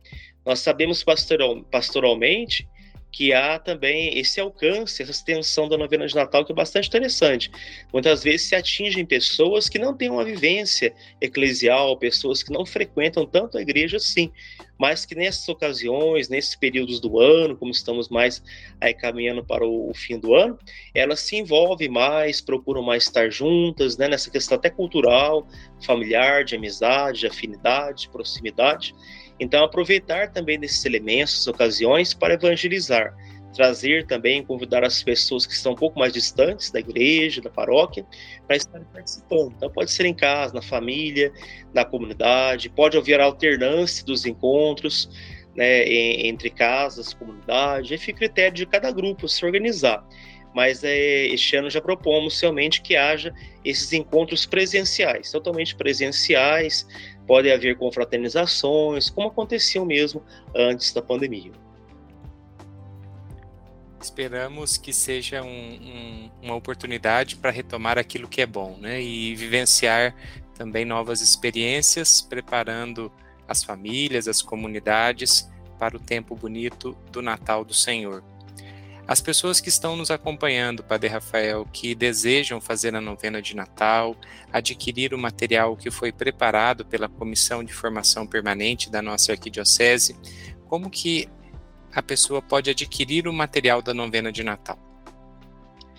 Nós 0.51 0.59
sabemos 0.59 1.05
pastoral, 1.05 1.63
pastoralmente 1.71 2.69
que 3.13 3.33
há 3.33 3.57
também 3.57 4.19
esse 4.19 4.41
alcance, 4.41 5.01
essa 5.01 5.13
extensão 5.13 5.69
da 5.69 5.79
novena 5.79 6.09
de 6.09 6.15
Natal, 6.15 6.45
que 6.45 6.51
é 6.51 6.55
bastante 6.55 6.89
interessante. 6.89 7.53
Muitas 7.93 8.25
vezes 8.25 8.49
se 8.49 8.57
atingem 8.57 9.07
pessoas 9.07 9.69
que 9.69 9.79
não 9.79 9.97
têm 9.97 10.11
uma 10.11 10.25
vivência 10.25 10.93
eclesial, 11.21 11.97
pessoas 11.97 12.43
que 12.43 12.53
não 12.53 12.67
frequentam 12.67 13.25
tanto 13.25 13.59
a 13.59 13.63
igreja 13.63 13.99
assim, 13.99 14.33
mas 14.77 15.07
que 15.07 15.15
nessas 15.15 15.49
ocasiões, 15.49 16.29
nesses 16.29 16.57
períodos 16.57 16.99
do 16.99 17.21
ano, 17.21 17.57
como 17.57 17.71
estamos 17.71 18.09
mais 18.09 18.43
aí 18.81 18.93
caminhando 18.93 19.45
para 19.45 19.65
o, 19.65 19.89
o 19.89 19.95
fim 19.95 20.19
do 20.19 20.35
ano, 20.35 20.59
elas 20.93 21.21
se 21.21 21.37
envolvem 21.37 21.89
mais, 21.89 22.41
procuram 22.41 22.83
mais 22.83 23.05
estar 23.05 23.31
juntas, 23.31 23.97
né, 23.97 24.09
nessa 24.09 24.29
questão 24.31 24.59
até 24.59 24.69
cultural, 24.69 25.47
familiar, 25.81 26.45
de 26.45 26.57
amizade, 26.57 27.21
de 27.21 27.27
afinidade, 27.29 28.03
de 28.03 28.09
proximidade. 28.09 28.95
Então, 29.41 29.65
aproveitar 29.65 30.31
também 30.31 30.61
desses 30.61 30.85
elementos, 30.85 31.47
ocasiões, 31.47 32.13
para 32.13 32.35
evangelizar, 32.35 33.17
trazer 33.55 34.07
também, 34.07 34.45
convidar 34.45 34.85
as 34.85 35.03
pessoas 35.03 35.47
que 35.47 35.55
estão 35.55 35.73
um 35.73 35.77
pouco 35.77 35.99
mais 35.99 36.13
distantes 36.13 36.71
da 36.71 36.79
igreja, 36.79 37.41
da 37.41 37.51
paróquia, 37.51 38.05
para 38.47 38.57
estarem 38.57 38.87
participando. 38.93 39.55
Então, 39.57 39.71
pode 39.71 39.91
ser 39.91 40.05
em 40.05 40.15
casa, 40.15 40.55
na 40.55 40.63
família, 40.63 41.33
na 41.75 41.85
comunidade, 41.85 42.69
pode 42.69 42.97
haver 42.99 43.21
alternância 43.21 44.05
dos 44.05 44.27
encontros, 44.27 45.09
né, 45.57 45.89
entre 46.27 46.51
casas, 46.51 47.13
comunidade, 47.13 47.97
fica 47.99 48.19
critério 48.19 48.53
de 48.53 48.67
cada 48.67 48.91
grupo 48.93 49.29
se 49.29 49.45
organizar. 49.45 50.07
Mas 50.55 50.83
é, 50.83 51.27
este 51.27 51.57
ano 51.57 51.71
já 51.71 51.81
propomos 51.81 52.41
realmente 52.41 52.83
que 52.83 52.97
haja 52.97 53.33
esses 53.65 53.93
encontros 53.93 54.47
presenciais, 54.47 55.31
totalmente 55.31 55.77
presenciais, 55.77 56.87
Pode 57.31 57.49
haver 57.49 57.79
confraternizações, 57.79 59.09
como 59.09 59.29
aconteciam 59.29 59.87
mesmo 59.87 60.21
antes 60.53 60.93
da 60.93 61.01
pandemia. 61.01 61.53
Esperamos 64.03 64.77
que 64.77 64.93
seja 64.93 65.41
um, 65.41 65.47
um, 65.47 66.31
uma 66.43 66.57
oportunidade 66.57 67.37
para 67.37 67.53
retomar 67.53 67.99
aquilo 67.99 68.27
que 68.27 68.41
é 68.41 68.47
bom, 68.47 68.77
né? 68.81 69.01
E 69.01 69.33
vivenciar 69.37 70.13
também 70.57 70.85
novas 70.85 71.21
experiências, 71.21 72.21
preparando 72.21 73.13
as 73.47 73.63
famílias, 73.63 74.27
as 74.27 74.43
comunidades 74.43 75.49
para 75.79 75.97
o 75.97 76.01
tempo 76.01 76.35
bonito 76.35 76.99
do 77.13 77.23
Natal 77.23 77.65
do 77.65 77.73
Senhor. 77.73 78.25
As 79.11 79.21
pessoas 79.21 79.61
que 79.61 79.69
estão 79.69 79.97
nos 79.97 80.09
acompanhando, 80.09 80.85
Padre 80.85 81.09
Rafael, 81.09 81.67
que 81.73 81.97
desejam 81.97 82.61
fazer 82.61 82.95
a 82.95 83.01
novena 83.01 83.43
de 83.43 83.57
Natal, 83.57 84.15
adquirir 84.53 85.13
o 85.13 85.19
material 85.19 85.77
que 85.77 85.91
foi 85.91 86.13
preparado 86.13 86.87
pela 86.87 87.09
Comissão 87.09 87.65
de 87.65 87.73
Formação 87.73 88.25
Permanente 88.25 88.89
da 88.89 89.03
nossa 89.03 89.33
Arquidiocese, 89.33 90.17
como 90.69 90.89
que 90.89 91.29
a 91.93 92.01
pessoa 92.01 92.41
pode 92.41 92.71
adquirir 92.71 93.27
o 93.27 93.33
material 93.33 93.83
da 93.83 93.93
novena 93.93 94.31
de 94.31 94.45
Natal? 94.45 94.79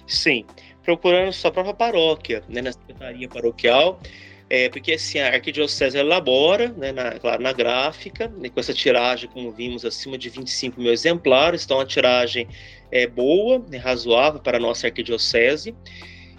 Sim, 0.08 0.46
procurando 0.82 1.34
sua 1.34 1.51
própria 1.51 1.74
paróquia, 1.74 2.46
né, 2.48 2.62
na 2.62 2.72
secretaria 2.72 3.27
paroquial, 3.27 4.00
é, 4.53 4.67
porque 4.67 4.91
assim, 4.91 5.17
a 5.17 5.27
Arquidiocese 5.27 5.98
elabora, 5.98 6.74
né, 6.74 6.91
na, 6.91 7.17
claro, 7.17 7.41
na 7.41 7.53
gráfica, 7.53 8.27
né, 8.27 8.50
com 8.50 8.60
essa 8.60 8.74
tiragem, 8.74 9.29
como 9.29 9.50
vimos, 9.50 9.86
acima 9.86 10.17
de 10.17 10.29
25 10.29 10.81
mil 10.81 10.91
exemplares, 10.91 11.63
então 11.63 11.79
a 11.79 11.86
tiragem 11.86 12.50
é, 12.91 13.08
boa, 13.08 13.60
né, 13.70 13.77
razoável 13.77 14.41
para 14.41 14.58
a 14.58 14.60
nossa 14.60 14.88
arquidiocese, 14.88 15.74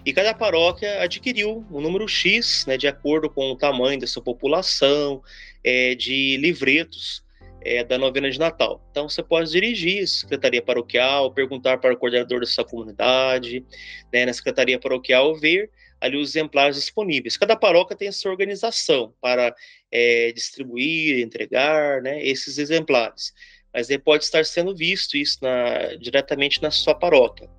e 0.05 0.13
cada 0.13 0.31
paróquia 0.31 1.01
adquiriu 1.01 1.65
um 1.71 1.81
número 1.81 2.07
X, 2.07 2.65
né, 2.67 2.77
de 2.77 2.87
acordo 2.87 3.31
com 3.31 3.49
o 3.49 3.55
tamanho 3.55 3.99
da 3.99 4.05
sua 4.05 4.21
população, 4.21 5.19
é, 5.63 5.95
de 5.95 6.37
livretos 6.37 7.23
é, 7.65 7.83
da 7.83 7.97
novena 7.97 8.29
de 8.29 8.37
Natal. 8.37 8.79
Então 8.91 9.09
você 9.09 9.23
pode 9.23 9.49
dirigir 9.49 10.03
a 10.03 10.07
secretaria 10.07 10.61
paroquial, 10.61 11.31
perguntar 11.31 11.79
para 11.79 11.95
o 11.95 11.97
coordenador 11.97 12.41
da 12.41 12.45
sua 12.45 12.63
comunidade, 12.63 13.65
né, 14.13 14.23
na 14.23 14.33
secretaria 14.33 14.79
paroquial, 14.79 15.35
ver 15.35 15.71
ali 16.03 16.17
os 16.17 16.29
exemplares 16.29 16.75
disponíveis. 16.75 17.37
Cada 17.37 17.55
paróquia 17.55 17.95
tem 17.95 18.07
a 18.07 18.11
sua 18.11 18.31
organização 18.31 19.13
para 19.21 19.55
é, 19.91 20.31
distribuir, 20.31 21.23
entregar 21.23 22.01
né, 22.01 22.23
esses 22.23 22.57
exemplares 22.57 23.33
mas 23.73 23.89
ele 23.89 23.99
pode 23.99 24.23
estar 24.23 24.45
sendo 24.45 24.75
visto 24.75 25.17
isso 25.17 25.39
na, 25.41 25.95
diretamente 25.99 26.61
na 26.61 26.69
sua 26.69 26.93
paróquia. 26.93 27.49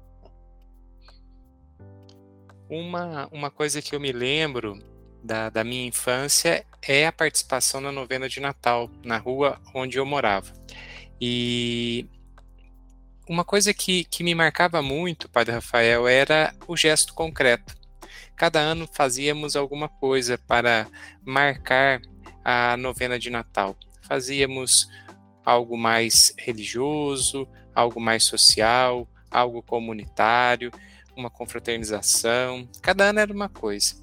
Uma, 2.70 3.28
uma 3.32 3.50
coisa 3.50 3.82
que 3.82 3.94
eu 3.94 4.00
me 4.00 4.12
lembro 4.12 4.78
da, 5.22 5.50
da 5.50 5.64
minha 5.64 5.86
infância 5.86 6.64
é 6.80 7.06
a 7.06 7.12
participação 7.12 7.80
na 7.80 7.90
novena 7.90 8.28
de 8.28 8.40
Natal, 8.40 8.88
na 9.04 9.18
rua 9.18 9.60
onde 9.74 9.98
eu 9.98 10.06
morava. 10.06 10.52
E 11.20 12.06
uma 13.28 13.44
coisa 13.44 13.74
que, 13.74 14.04
que 14.04 14.22
me 14.22 14.34
marcava 14.34 14.80
muito, 14.80 15.28
Padre 15.28 15.54
Rafael, 15.54 16.06
era 16.06 16.54
o 16.68 16.76
gesto 16.76 17.12
concreto. 17.12 17.74
Cada 18.36 18.60
ano 18.60 18.88
fazíamos 18.92 19.56
alguma 19.56 19.88
coisa 19.88 20.36
para 20.36 20.86
marcar 21.24 22.02
a 22.44 22.76
novena 22.76 23.18
de 23.18 23.30
Natal. 23.30 23.76
Fazíamos 24.02 24.88
algo 25.44 25.76
mais 25.76 26.34
religioso, 26.38 27.48
algo 27.74 28.00
mais 28.00 28.24
social, 28.24 29.08
algo 29.30 29.62
comunitário, 29.62 30.70
uma 31.16 31.30
confraternização. 31.30 32.68
Cada 32.82 33.04
ano 33.04 33.20
era 33.20 33.32
uma 33.32 33.48
coisa. 33.48 33.94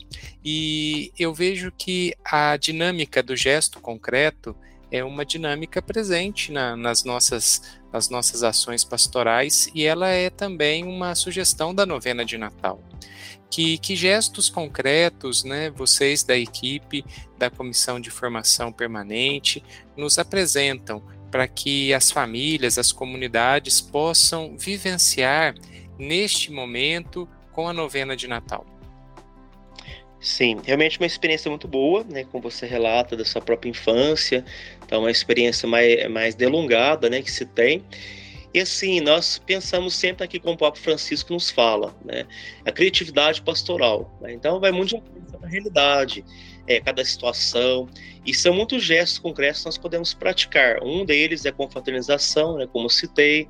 E 0.44 1.12
eu 1.18 1.34
vejo 1.34 1.72
que 1.72 2.16
a 2.24 2.58
dinâmica 2.58 3.22
do 3.22 3.36
gesto 3.36 3.80
concreto 3.80 4.56
é 4.92 5.04
uma 5.04 5.26
dinâmica 5.26 5.82
presente 5.82 6.52
na, 6.52 6.76
nas, 6.76 7.04
nossas, 7.04 7.80
nas 7.92 8.10
nossas 8.10 8.44
ações 8.44 8.84
pastorais 8.84 9.72
e 9.74 9.86
ela 9.86 10.10
é 10.10 10.30
também 10.30 10.84
uma 10.84 11.16
sugestão 11.16 11.74
da 11.74 11.86
novena 11.86 12.26
de 12.26 12.38
Natal. 12.38 12.84
Que, 13.50 13.78
que 13.78 13.96
gestos 13.96 14.50
concretos, 14.50 15.44
né, 15.44 15.70
vocês 15.72 16.24
da 16.24 16.38
equipe 16.38 17.04
da 17.38 17.50
Comissão 17.50 18.00
de 18.00 18.10
Formação 18.10 18.72
Permanente 18.72 19.64
nos 19.96 20.20
apresentam 20.20 21.04
para 21.30 21.48
que 21.48 21.94
as 21.94 22.12
famílias, 22.12 22.78
as 22.78 22.92
comunidades 22.92 23.80
possam 23.80 24.58
vivenciar 24.58 25.56
neste 25.98 26.52
momento 26.52 27.28
com 27.52 27.68
a 27.68 27.74
novena 27.74 28.16
de 28.16 28.28
Natal. 28.28 28.66
Sim, 30.22 30.62
realmente 30.64 31.00
uma 31.00 31.08
experiência 31.08 31.50
muito 31.50 31.68
boa, 31.68 32.04
né? 32.04 32.24
Como 32.26 32.44
você 32.44 32.68
relata 32.68 33.18
da 33.18 33.26
sua 33.26 33.42
própria 33.42 33.72
infância, 33.72 34.46
então 34.92 35.00
uma 35.00 35.10
experiência 35.10 35.70
mais, 35.70 36.12
mais 36.12 36.36
delongada, 36.36 37.10
né? 37.10 37.22
Que 37.22 37.32
se 37.32 37.46
tem. 37.46 37.82
E 38.54 38.60
assim, 38.60 39.00
nós 39.00 39.40
pensamos 39.40 39.96
sempre 39.96 40.26
aqui 40.26 40.38
como 40.38 40.56
o 40.56 40.58
Papa 40.58 40.78
Francisco 40.78 41.32
nos 41.32 41.50
fala, 41.50 41.96
né? 42.04 42.28
A 42.66 42.74
criatividade 42.74 43.42
pastoral. 43.42 44.14
Né? 44.20 44.34
Então 44.34 44.60
vai 44.60 44.70
muito 44.74 44.90
de 44.90 44.96
acordo 44.98 45.38
com 45.40 45.46
a 45.46 45.48
realidade 45.48 46.26
é, 46.68 46.82
cada 46.82 47.06
situação. 47.06 47.88
E 48.26 48.34
são 48.34 48.54
muitos 48.54 48.84
gestos 48.84 49.18
concretos 49.18 49.62
que 49.62 49.68
nós 49.68 49.78
podemos 49.78 50.14
praticar. 50.14 50.84
Um 50.84 51.06
deles 51.06 51.46
é 51.46 51.50
a 51.50 51.54
confraternização, 51.54 52.58
né, 52.58 52.68
como 52.68 52.90
citei, 52.90 53.48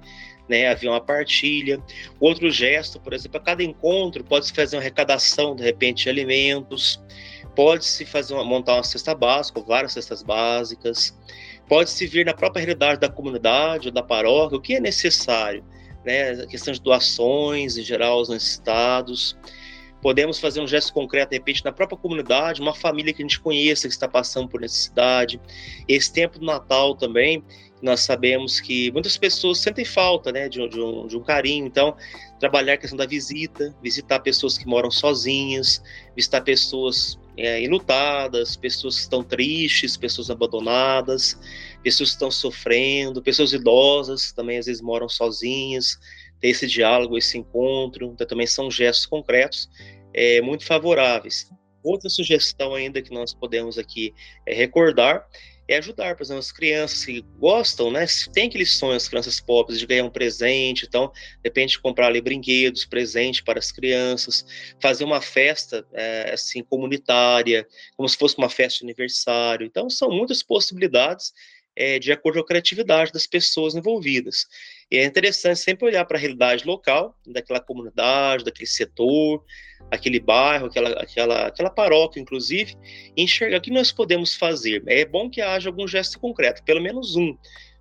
né, 0.47 0.67
havia 0.67 0.91
uma 0.91 1.01
partilha. 1.01 1.81
Outro 2.19 2.51
gesto, 2.51 2.99
por 2.99 3.13
exemplo, 3.13 3.37
a 3.37 3.43
cada 3.43 3.63
encontro 3.63 4.23
pode-se 4.23 4.53
fazer 4.53 4.75
uma 4.75 4.81
arrecadação, 4.83 5.55
de 5.55 5.63
repente, 5.63 6.03
de 6.03 6.09
alimentos, 6.09 7.01
pode-se 7.55 8.05
fazer 8.05 8.33
uma, 8.33 8.43
montar 8.43 8.75
uma 8.75 8.83
cesta 8.83 9.13
básica, 9.15 9.59
ou 9.59 9.65
várias 9.65 9.93
cestas 9.93 10.23
básicas, 10.23 11.17
pode-se 11.67 12.05
vir 12.07 12.25
na 12.25 12.33
própria 12.33 12.61
realidade 12.61 12.99
da 12.99 13.09
comunidade 13.09 13.87
ou 13.87 13.93
da 13.93 14.03
paróquia, 14.03 14.57
o 14.57 14.61
que 14.61 14.75
é 14.75 14.79
necessário, 14.79 15.63
né, 16.05 16.31
a 16.31 16.47
questão 16.47 16.73
de 16.73 16.81
doações, 16.81 17.77
em 17.77 17.83
geral, 17.83 18.13
aos 18.13 18.29
necessitados, 18.29 19.37
Podemos 20.01 20.39
fazer 20.39 20.59
um 20.61 20.67
gesto 20.67 20.91
concreto, 20.91 21.29
de 21.29 21.37
repente, 21.37 21.63
na 21.63 21.71
própria 21.71 21.97
comunidade, 21.97 22.59
uma 22.59 22.73
família 22.73 23.13
que 23.13 23.21
a 23.21 23.25
gente 23.25 23.39
conheça 23.39 23.87
que 23.87 23.93
está 23.93 24.07
passando 24.07 24.47
por 24.49 24.59
necessidade. 24.59 25.39
Esse 25.87 26.11
tempo 26.11 26.39
do 26.39 26.45
Natal 26.45 26.95
também, 26.95 27.43
nós 27.83 27.99
sabemos 27.99 28.59
que 28.59 28.91
muitas 28.91 29.15
pessoas 29.15 29.59
sentem 29.59 29.85
falta 29.85 30.31
né, 30.31 30.49
de, 30.49 30.67
de, 30.67 30.81
um, 30.81 31.05
de 31.05 31.15
um 31.15 31.21
carinho. 31.21 31.67
Então, 31.67 31.95
trabalhar 32.39 32.73
a 32.73 32.77
questão 32.77 32.97
da 32.97 33.05
visita, 33.05 33.75
visitar 33.81 34.19
pessoas 34.21 34.57
que 34.57 34.65
moram 34.65 34.89
sozinhas, 34.89 35.83
visitar 36.15 36.41
pessoas 36.41 37.19
é, 37.37 37.61
enlutadas, 37.61 38.55
pessoas 38.55 38.95
que 38.95 39.01
estão 39.01 39.23
tristes, 39.23 39.97
pessoas 39.97 40.29
abandonadas, 40.29 41.39
pessoas 41.83 42.09
que 42.09 42.15
estão 42.15 42.31
sofrendo, 42.31 43.21
pessoas 43.21 43.53
idosas 43.53 44.31
também 44.31 44.57
às 44.57 44.65
vezes 44.65 44.81
moram 44.81 45.07
sozinhas 45.09 45.97
ter 46.39 46.49
esse 46.49 46.67
diálogo, 46.67 47.17
esse 47.17 47.37
encontro, 47.37 48.11
então, 48.13 48.27
também 48.27 48.47
são 48.47 48.69
gestos 48.69 49.05
concretos 49.05 49.69
é, 50.13 50.41
muito 50.41 50.65
favoráveis. 50.65 51.49
Outra 51.83 52.09
sugestão 52.09 52.75
ainda 52.75 53.01
que 53.01 53.13
nós 53.13 53.33
podemos 53.33 53.77
aqui 53.77 54.13
é, 54.45 54.53
recordar 54.53 55.25
é 55.73 55.77
ajudar, 55.77 56.15
por 56.15 56.23
exemplo, 56.23 56.39
as 56.39 56.51
crianças 56.51 57.05
que 57.05 57.21
gostam, 57.37 57.91
né? 57.91 58.05
Tem 58.33 58.47
aqueles 58.47 58.73
sonhos, 58.73 59.03
as 59.03 59.09
crianças 59.09 59.39
pobres, 59.39 59.79
de 59.79 59.85
ganhar 59.85 60.03
um 60.03 60.09
presente, 60.09 60.85
então, 60.85 61.07
de 61.07 61.41
repente, 61.45 61.79
comprar 61.79 62.07
ali 62.07 62.21
brinquedos, 62.21 62.85
presente 62.85 63.43
para 63.43 63.59
as 63.59 63.71
crianças, 63.71 64.45
fazer 64.81 65.03
uma 65.03 65.21
festa, 65.21 65.85
é, 65.93 66.31
assim, 66.33 66.63
comunitária, 66.63 67.67
como 67.95 68.07
se 68.07 68.17
fosse 68.17 68.37
uma 68.37 68.49
festa 68.49 68.79
de 68.79 68.85
aniversário. 68.85 69.65
Então, 69.65 69.89
são 69.89 70.11
muitas 70.11 70.43
possibilidades 70.43 71.33
é, 71.75 71.99
de 71.99 72.11
acordo 72.11 72.39
com 72.39 72.43
a 72.43 72.47
criatividade 72.47 73.11
das 73.11 73.25
pessoas 73.25 73.75
envolvidas. 73.75 74.47
E 74.91 74.97
é 74.97 75.05
interessante 75.05 75.57
sempre 75.57 75.85
olhar 75.85 76.03
para 76.03 76.17
a 76.17 76.19
realidade 76.19 76.67
local, 76.67 77.15
daquela 77.25 77.61
comunidade, 77.61 78.43
daquele 78.43 78.67
setor, 78.67 79.41
aquele 79.89 80.19
bairro, 80.19 80.65
aquela, 80.65 80.89
aquela, 81.01 81.47
aquela 81.47 81.69
paróquia, 81.69 82.19
inclusive, 82.19 82.75
e 83.15 83.23
enxergar 83.23 83.59
o 83.59 83.61
que 83.61 83.71
nós 83.71 83.89
podemos 83.93 84.35
fazer. 84.35 84.83
É 84.87 85.05
bom 85.05 85.29
que 85.29 85.39
haja 85.39 85.69
algum 85.69 85.87
gesto 85.87 86.19
concreto, 86.19 86.61
pelo 86.65 86.81
menos 86.81 87.15
um, 87.15 87.37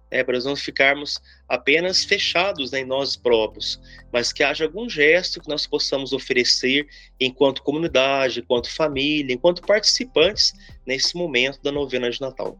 né, 0.08 0.22
para 0.22 0.34
nós 0.34 0.44
não 0.44 0.54
ficarmos 0.54 1.20
apenas 1.48 2.04
fechados 2.04 2.70
né, 2.70 2.80
em 2.80 2.86
nós 2.86 3.16
próprios, 3.16 3.80
mas 4.12 4.32
que 4.32 4.44
haja 4.44 4.64
algum 4.64 4.88
gesto 4.88 5.40
que 5.40 5.48
nós 5.48 5.66
possamos 5.66 6.12
oferecer 6.12 6.86
enquanto 7.18 7.62
comunidade, 7.64 8.38
enquanto 8.38 8.70
família, 8.70 9.34
enquanto 9.34 9.62
participantes 9.62 10.52
nesse 10.86 11.16
momento 11.16 11.60
da 11.60 11.72
novena 11.72 12.08
de 12.08 12.20
Natal. 12.20 12.56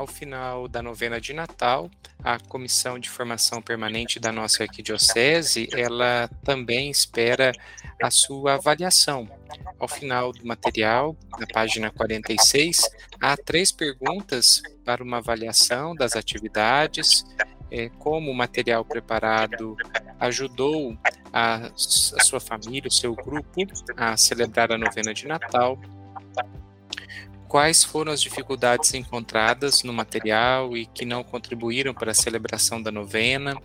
Ao 0.00 0.06
final 0.06 0.66
da 0.66 0.82
novena 0.82 1.20
de 1.20 1.34
Natal, 1.34 1.90
a 2.24 2.38
Comissão 2.38 2.98
de 2.98 3.10
Formação 3.10 3.60
Permanente 3.60 4.18
da 4.18 4.32
nossa 4.32 4.62
Arquidiocese, 4.62 5.68
ela 5.74 6.26
também 6.42 6.90
espera 6.90 7.52
a 8.02 8.10
sua 8.10 8.54
avaliação. 8.54 9.28
Ao 9.78 9.86
final 9.86 10.32
do 10.32 10.46
material, 10.46 11.14
na 11.38 11.46
página 11.46 11.90
46, 11.90 12.80
há 13.20 13.36
três 13.36 13.70
perguntas 13.70 14.62
para 14.86 15.04
uma 15.04 15.18
avaliação 15.18 15.94
das 15.94 16.16
atividades, 16.16 17.22
é, 17.70 17.90
como 17.98 18.30
o 18.30 18.34
material 18.34 18.86
preparado 18.86 19.76
ajudou 20.18 20.96
a, 21.30 21.66
a 21.66 22.24
sua 22.24 22.40
família, 22.40 22.88
o 22.88 22.90
seu 22.90 23.14
grupo, 23.14 23.66
a 23.98 24.16
celebrar 24.16 24.72
a 24.72 24.78
novena 24.78 25.12
de 25.12 25.28
Natal, 25.28 25.78
quais 27.50 27.82
foram 27.82 28.12
as 28.12 28.22
dificuldades 28.22 28.94
encontradas 28.94 29.82
no 29.82 29.92
material 29.92 30.76
e 30.76 30.86
que 30.86 31.04
não 31.04 31.24
contribuíram 31.24 31.92
para 31.92 32.12
a 32.12 32.14
celebração 32.14 32.80
da 32.80 32.92
novena 32.92 33.56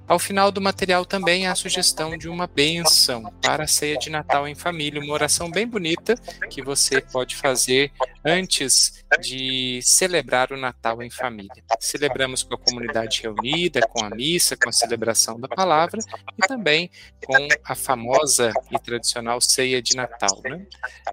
Ao 0.07 0.17
final 0.17 0.53
do 0.53 0.61
material 0.61 1.05
também 1.05 1.47
há 1.47 1.51
a 1.51 1.55
sugestão 1.55 2.17
de 2.17 2.29
uma 2.29 2.47
benção 2.47 3.23
para 3.41 3.65
a 3.65 3.67
ceia 3.67 3.97
de 3.97 4.09
Natal 4.09 4.47
em 4.47 4.55
família, 4.55 5.01
uma 5.01 5.13
oração 5.13 5.51
bem 5.51 5.67
bonita 5.67 6.15
que 6.49 6.61
você 6.61 7.01
pode 7.01 7.35
fazer 7.35 7.91
antes 8.23 9.03
de 9.19 9.81
celebrar 9.83 10.53
o 10.53 10.57
Natal 10.57 11.03
em 11.03 11.09
família. 11.09 11.61
Celebramos 11.77 12.41
com 12.41 12.55
a 12.55 12.57
comunidade 12.57 13.21
reunida, 13.21 13.81
com 13.81 14.05
a 14.05 14.09
missa, 14.09 14.55
com 14.55 14.69
a 14.69 14.71
celebração 14.71 15.37
da 15.37 15.47
palavra 15.49 15.99
e 16.41 16.47
também 16.47 16.89
com 17.25 17.47
a 17.65 17.75
famosa 17.75 18.53
e 18.71 18.79
tradicional 18.79 19.41
ceia 19.41 19.81
de 19.81 19.93
Natal. 19.93 20.41
Né? 20.41 20.65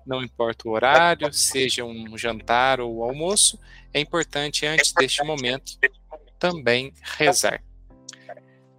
Não 0.06 0.22
importa 0.22 0.68
o 0.68 0.72
horário, 0.72 1.32
seja 1.32 1.84
um 1.84 2.16
jantar 2.16 2.80
ou 2.80 3.02
almoço, 3.02 3.58
é 3.92 3.98
importante 3.98 4.64
antes 4.64 4.92
deste 4.92 5.24
momento 5.24 5.78
também 6.38 6.92
rezar. 7.18 7.60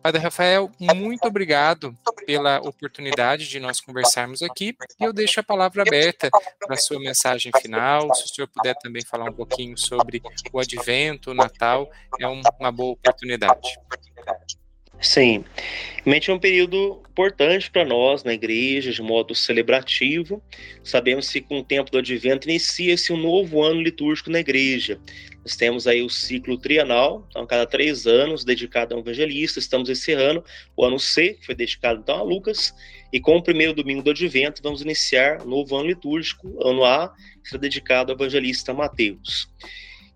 Padre 0.06 0.22
Rafael, 0.22 0.72
muito 0.80 1.28
obrigado 1.28 1.98
pela 2.28 2.60
oportunidade 2.60 3.50
de 3.50 3.60
nós 3.60 3.82
conversarmos 3.82 4.44
aqui. 4.44 4.76
E 5.02 5.04
eu 5.04 5.12
deixo 5.12 5.40
a 5.40 5.44
palavra 5.44 5.82
aberta 5.82 6.30
para 6.60 6.76
a 6.76 6.78
sua 6.78 7.00
mensagem 7.00 7.52
final. 7.60 8.14
Se 8.14 8.26
o 8.26 8.28
senhor 8.28 8.48
puder 8.48 8.76
também 8.76 9.04
falar 9.04 9.28
um 9.28 9.34
pouquinho 9.34 9.76
sobre 9.76 10.22
o 10.54 10.60
advento, 10.60 11.32
o 11.32 11.34
Natal, 11.34 11.90
é 12.20 12.28
uma 12.28 12.72
boa 12.72 12.94
oportunidade. 12.94 13.80
Sim, 15.02 15.44
realmente 16.04 16.30
é 16.30 16.34
um 16.36 16.40
período 16.40 17.02
importante 17.10 17.72
para 17.72 17.84
nós 17.84 18.24
na 18.24 18.34
igreja, 18.34 18.92
de 18.92 19.02
modo 19.02 19.34
celebrativo. 19.34 20.40
Sabemos 20.84 21.32
que 21.32 21.42
com 21.42 21.60
o 21.60 21.64
tempo 21.64 21.90
do 21.90 21.98
advento 21.98 22.48
inicia-se 22.48 23.12
um 23.12 23.18
novo 23.18 23.64
ano 23.64 23.82
litúrgico 23.82 24.30
na 24.30 24.40
igreja. 24.40 25.00
Nós 25.46 25.56
temos 25.56 25.86
aí 25.86 26.02
o 26.02 26.10
ciclo 26.10 26.58
trienal, 26.58 27.24
então 27.30 27.46
cada 27.46 27.68
três 27.68 28.08
anos, 28.08 28.44
dedicado 28.44 28.96
a 28.96 28.98
um 28.98 29.02
evangelista. 29.02 29.60
Estamos 29.60 29.90
encerrando 29.90 30.44
o 30.76 30.84
ano 30.84 31.00
C, 31.00 31.36
que 31.36 31.46
foi 31.46 31.54
dedicado 31.54 32.00
então 32.02 32.18
a 32.18 32.24
Lucas, 32.24 32.74
e 33.14 33.20
com 33.20 33.38
o 33.38 33.44
primeiro 33.44 33.72
domingo 33.72 34.02
do 34.02 34.10
advento 34.10 34.64
vamos 34.64 34.82
iniciar 34.82 35.44
o 35.44 35.48
novo 35.48 35.76
ano 35.76 35.90
litúrgico, 35.90 36.58
ano 36.68 36.84
A, 36.84 37.14
que 37.44 37.50
será 37.50 37.62
dedicado 37.62 38.12
ao 38.12 38.18
evangelista 38.18 38.74
Mateus. 38.74 39.48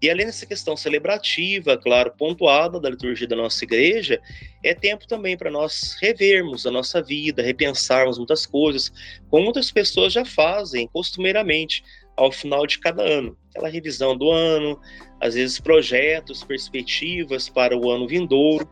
E 0.01 0.09
além 0.09 0.25
dessa 0.25 0.45
questão 0.45 0.77
celebrativa, 0.77 1.77
claro, 1.77 2.13
pontuada 2.17 2.79
da 2.79 2.89
liturgia 2.89 3.27
da 3.27 3.35
nossa 3.35 3.63
igreja, 3.65 4.19
é 4.63 4.73
tempo 4.73 5.05
também 5.05 5.37
para 5.37 5.51
nós 5.51 5.95
revermos 6.01 6.65
a 6.65 6.71
nossa 6.71 7.03
vida, 7.03 7.43
repensarmos 7.43 8.17
muitas 8.17 8.45
coisas, 8.45 8.91
como 9.29 9.43
muitas 9.43 9.69
pessoas 9.71 10.13
já 10.13 10.23
fazem 10.23 10.87
costumeiramente 10.87 11.83
ao 12.19 12.31
final 12.31 12.67
de 12.67 12.77
cada 12.79 13.01
ano. 13.01 13.35
Aquela 13.49 13.69
revisão 13.69 14.15
do 14.15 14.29
ano, 14.29 14.79
às 15.21 15.35
vezes 15.35 15.59
projetos, 15.59 16.43
perspectivas 16.43 17.47
para 17.47 17.77
o 17.77 17.89
ano 17.89 18.07
vindouro. 18.07 18.69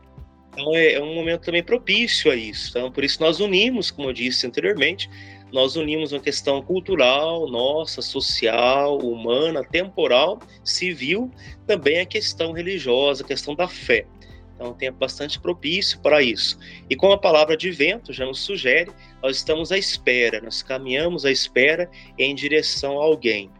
Então 0.52 0.74
é, 0.74 0.92
é 0.92 1.02
um 1.02 1.14
momento 1.14 1.42
também 1.42 1.62
propício 1.62 2.30
a 2.30 2.36
isso. 2.36 2.70
Então, 2.70 2.92
por 2.92 3.02
isso 3.02 3.20
nós 3.22 3.40
unimos, 3.40 3.90
como 3.90 4.10
eu 4.10 4.12
disse 4.12 4.46
anteriormente, 4.46 5.08
nós 5.50 5.76
unimos 5.76 6.12
uma 6.12 6.20
questão 6.20 6.60
cultural, 6.60 7.48
nossa, 7.48 8.02
social, 8.02 8.98
humana, 8.98 9.64
temporal, 9.64 10.38
civil, 10.62 11.30
também 11.66 12.00
a 12.00 12.06
questão 12.06 12.52
religiosa, 12.52 13.24
a 13.24 13.26
questão 13.26 13.54
da 13.54 13.66
fé. 13.66 14.06
É 14.58 14.64
um 14.64 14.72
tempo 14.72 14.98
bastante 14.98 15.38
propício 15.38 16.00
para 16.00 16.20
isso. 16.22 16.58
E 16.90 16.96
como 16.96 17.12
a 17.12 17.18
palavra 17.18 17.56
de 17.56 17.70
vento 17.70 18.12
já 18.12 18.26
nos 18.26 18.40
sugere, 18.40 18.90
nós 19.22 19.36
estamos 19.36 19.70
à 19.70 19.78
espera, 19.78 20.40
nós 20.40 20.62
caminhamos 20.62 21.24
à 21.24 21.30
espera 21.30 21.88
em 22.18 22.34
direção 22.34 23.00
a 23.00 23.04
alguém. 23.04 23.50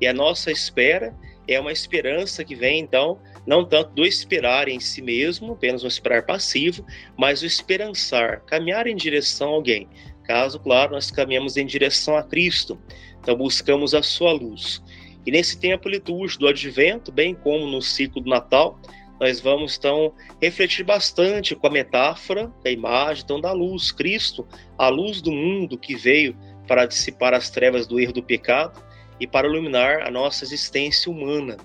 E 0.00 0.06
a 0.06 0.12
nossa 0.12 0.50
espera 0.50 1.14
é 1.46 1.58
uma 1.58 1.72
esperança 1.72 2.44
que 2.44 2.54
vem, 2.54 2.80
então, 2.80 3.18
não 3.46 3.64
tanto 3.64 3.94
do 3.94 4.04
esperar 4.04 4.68
em 4.68 4.78
si 4.78 5.00
mesmo, 5.00 5.52
apenas 5.52 5.82
um 5.82 5.88
esperar 5.88 6.26
passivo, 6.26 6.84
mas 7.16 7.40
o 7.40 7.46
esperançar, 7.46 8.42
caminhar 8.44 8.86
em 8.86 8.96
direção 8.96 9.50
a 9.50 9.54
alguém. 9.54 9.88
Caso, 10.24 10.60
claro, 10.60 10.92
nós 10.92 11.10
caminhamos 11.10 11.56
em 11.56 11.64
direção 11.64 12.16
a 12.16 12.22
Cristo, 12.22 12.78
então 13.18 13.34
buscamos 13.34 13.94
a 13.94 14.02
sua 14.02 14.32
luz. 14.32 14.82
E 15.24 15.30
nesse 15.30 15.58
tempo 15.58 15.88
litúrgico 15.88 16.40
do 16.40 16.48
advento, 16.48 17.10
bem 17.10 17.34
como 17.34 17.66
no 17.66 17.80
ciclo 17.80 18.20
do 18.20 18.28
Natal, 18.28 18.78
nós 19.20 19.40
vamos 19.40 19.76
então 19.76 20.12
refletir 20.40 20.84
bastante 20.84 21.54
com 21.54 21.66
a 21.66 21.70
metáfora, 21.70 22.52
a 22.64 22.70
imagem 22.70 23.24
então 23.24 23.40
da 23.40 23.52
luz, 23.52 23.90
Cristo, 23.90 24.46
a 24.76 24.88
luz 24.88 25.20
do 25.20 25.32
mundo 25.32 25.76
que 25.76 25.96
veio 25.96 26.36
para 26.66 26.86
dissipar 26.86 27.34
as 27.34 27.50
trevas 27.50 27.86
do 27.86 27.98
erro 27.98 28.12
do 28.12 28.22
pecado 28.22 28.80
e 29.18 29.26
para 29.26 29.48
iluminar 29.48 30.06
a 30.06 30.10
nossa 30.10 30.44
existência 30.44 31.10
humana. 31.10 31.56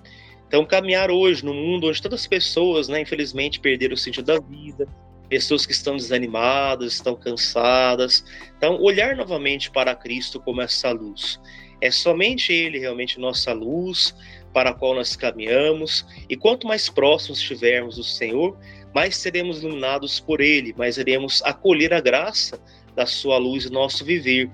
Então, 0.47 0.65
caminhar 0.65 1.09
hoje 1.09 1.43
no 1.43 1.53
mundo 1.53 1.87
onde 1.87 2.01
tantas 2.01 2.27
pessoas, 2.27 2.87
né, 2.87 3.01
infelizmente, 3.01 3.59
perderam 3.59 3.95
o 3.95 3.97
sentido 3.97 4.25
da 4.25 4.39
vida, 4.39 4.87
pessoas 5.27 5.65
que 5.65 5.71
estão 5.71 5.97
desanimadas, 5.97 6.93
estão 6.93 7.15
cansadas. 7.15 8.23
Então, 8.57 8.79
olhar 8.79 9.15
novamente 9.15 9.71
para 9.71 9.95
Cristo 9.95 10.39
como 10.39 10.61
essa 10.61 10.91
luz. 10.91 11.39
É 11.81 11.89
somente 11.89 12.53
Ele 12.53 12.79
realmente 12.79 13.19
nossa 13.19 13.51
luz 13.51 14.15
para 14.53 14.69
a 14.69 14.73
qual 14.73 14.95
nós 14.95 15.15
caminhamos, 15.15 16.05
e 16.29 16.37
quanto 16.37 16.67
mais 16.67 16.87
próximos 16.87 17.39
estivermos 17.39 17.95
do 17.95 18.03
Senhor, 18.03 18.57
mais 18.93 19.17
seremos 19.17 19.63
iluminados 19.63 20.19
por 20.19 20.39
Ele, 20.39 20.73
mais 20.77 20.97
iremos 20.97 21.41
acolher 21.43 21.93
a 21.93 21.99
graça 21.99 22.61
da 22.95 23.05
sua 23.05 23.37
luz 23.37 23.65
no 23.65 23.71
nosso 23.71 24.05
viver, 24.05 24.49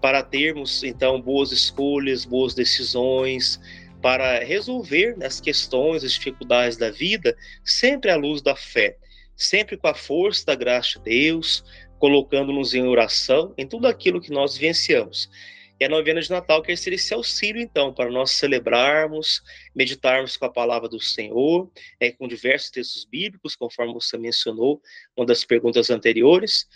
para 0.00 0.22
termos 0.22 0.82
então 0.82 1.20
boas 1.20 1.52
escolhas, 1.52 2.24
boas 2.24 2.54
decisões, 2.54 3.60
para 4.02 4.40
resolver 4.40 5.16
as 5.22 5.40
questões, 5.40 6.04
as 6.04 6.12
dificuldades 6.12 6.76
da 6.76 6.90
vida, 6.90 7.34
sempre 7.64 8.10
à 8.10 8.16
luz 8.16 8.42
da 8.42 8.54
fé, 8.54 8.98
sempre 9.34 9.76
com 9.78 9.86
a 9.88 9.94
força 9.94 10.44
da 10.44 10.54
graça 10.54 10.98
de 10.98 11.04
Deus, 11.04 11.64
colocando-nos 11.98 12.74
em 12.74 12.82
oração 12.86 13.54
em 13.56 13.66
tudo 13.66 13.86
aquilo 13.86 14.20
que 14.20 14.30
nós 14.30 14.58
vivenciamos. 14.58 15.30
E 15.78 15.84
a 15.84 15.88
novena 15.88 16.20
de 16.20 16.30
Natal 16.30 16.62
quer 16.62 16.76
ser 16.78 16.92
esse 16.92 17.12
auxílio, 17.12 17.60
então, 17.60 17.92
para 17.92 18.08
nós 18.08 18.30
celebrarmos, 18.30 19.42
meditarmos 19.74 20.36
com 20.36 20.44
a 20.44 20.50
palavra 20.50 20.88
do 20.88 21.00
Senhor, 21.00 21.68
é, 21.98 22.12
com 22.12 22.28
diversos 22.28 22.70
textos 22.70 23.04
bíblicos, 23.04 23.56
conforme 23.56 23.92
você 23.92 24.16
mencionou, 24.16 24.80
uma 25.16 25.26
das 25.26 25.44
perguntas 25.44 25.90
anteriores, 25.90 26.68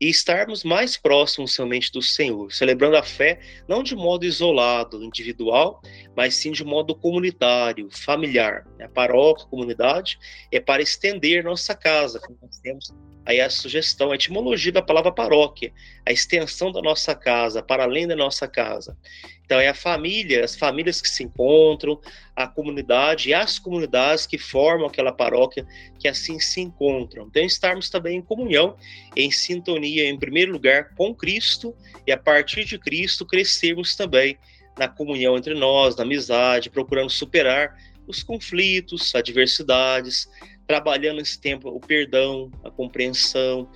e 0.00 0.08
estarmos 0.08 0.62
mais 0.62 0.96
próximos 0.96 1.54
somente 1.54 1.90
do 1.90 2.02
Senhor, 2.02 2.52
celebrando 2.52 2.96
a 2.96 3.02
fé 3.02 3.40
não 3.68 3.82
de 3.82 3.96
modo 3.96 4.24
isolado, 4.24 5.02
individual, 5.02 5.80
mas 6.14 6.34
sim 6.34 6.52
de 6.52 6.64
modo 6.64 6.94
comunitário, 6.94 7.88
familiar. 7.90 8.66
A 8.80 8.88
paróquia, 8.88 9.44
a 9.44 9.48
comunidade, 9.48 10.18
é 10.52 10.60
para 10.60 10.82
estender 10.82 11.42
nossa 11.42 11.74
casa, 11.74 12.20
como 12.20 12.38
nós 12.42 12.58
temos 12.58 12.92
aí 13.24 13.40
a 13.40 13.50
sugestão, 13.50 14.12
a 14.12 14.14
etimologia 14.14 14.70
da 14.70 14.80
palavra 14.80 15.10
paróquia, 15.10 15.72
a 16.06 16.12
extensão 16.12 16.70
da 16.70 16.80
nossa 16.80 17.14
casa, 17.14 17.60
para 17.62 17.82
além 17.82 18.06
da 18.06 18.14
nossa 18.14 18.46
casa. 18.46 18.96
Então, 19.46 19.60
é 19.60 19.68
a 19.68 19.74
família, 19.74 20.44
as 20.44 20.56
famílias 20.56 21.00
que 21.00 21.08
se 21.08 21.22
encontram, 21.22 22.00
a 22.34 22.48
comunidade 22.48 23.28
e 23.28 23.34
as 23.34 23.60
comunidades 23.60 24.26
que 24.26 24.36
formam 24.36 24.88
aquela 24.88 25.12
paróquia 25.12 25.64
que 26.00 26.08
assim 26.08 26.40
se 26.40 26.60
encontram. 26.60 27.28
Então, 27.28 27.44
estarmos 27.44 27.88
também 27.88 28.18
em 28.18 28.22
comunhão, 28.22 28.76
em 29.14 29.30
sintonia, 29.30 30.08
em 30.08 30.18
primeiro 30.18 30.50
lugar, 30.50 30.94
com 30.96 31.14
Cristo 31.14 31.74
e 32.04 32.10
a 32.10 32.16
partir 32.16 32.64
de 32.64 32.76
Cristo 32.76 33.24
crescermos 33.24 33.94
também 33.94 34.36
na 34.76 34.88
comunhão 34.88 35.36
entre 35.36 35.54
nós, 35.54 35.94
na 35.94 36.02
amizade, 36.02 36.68
procurando 36.68 37.08
superar 37.08 37.78
os 38.04 38.24
conflitos, 38.24 39.14
adversidades, 39.14 40.28
trabalhando 40.66 41.20
esse 41.20 41.40
tempo 41.40 41.68
o 41.68 41.80
perdão, 41.80 42.50
a 42.64 42.70
compreensão, 42.70 43.70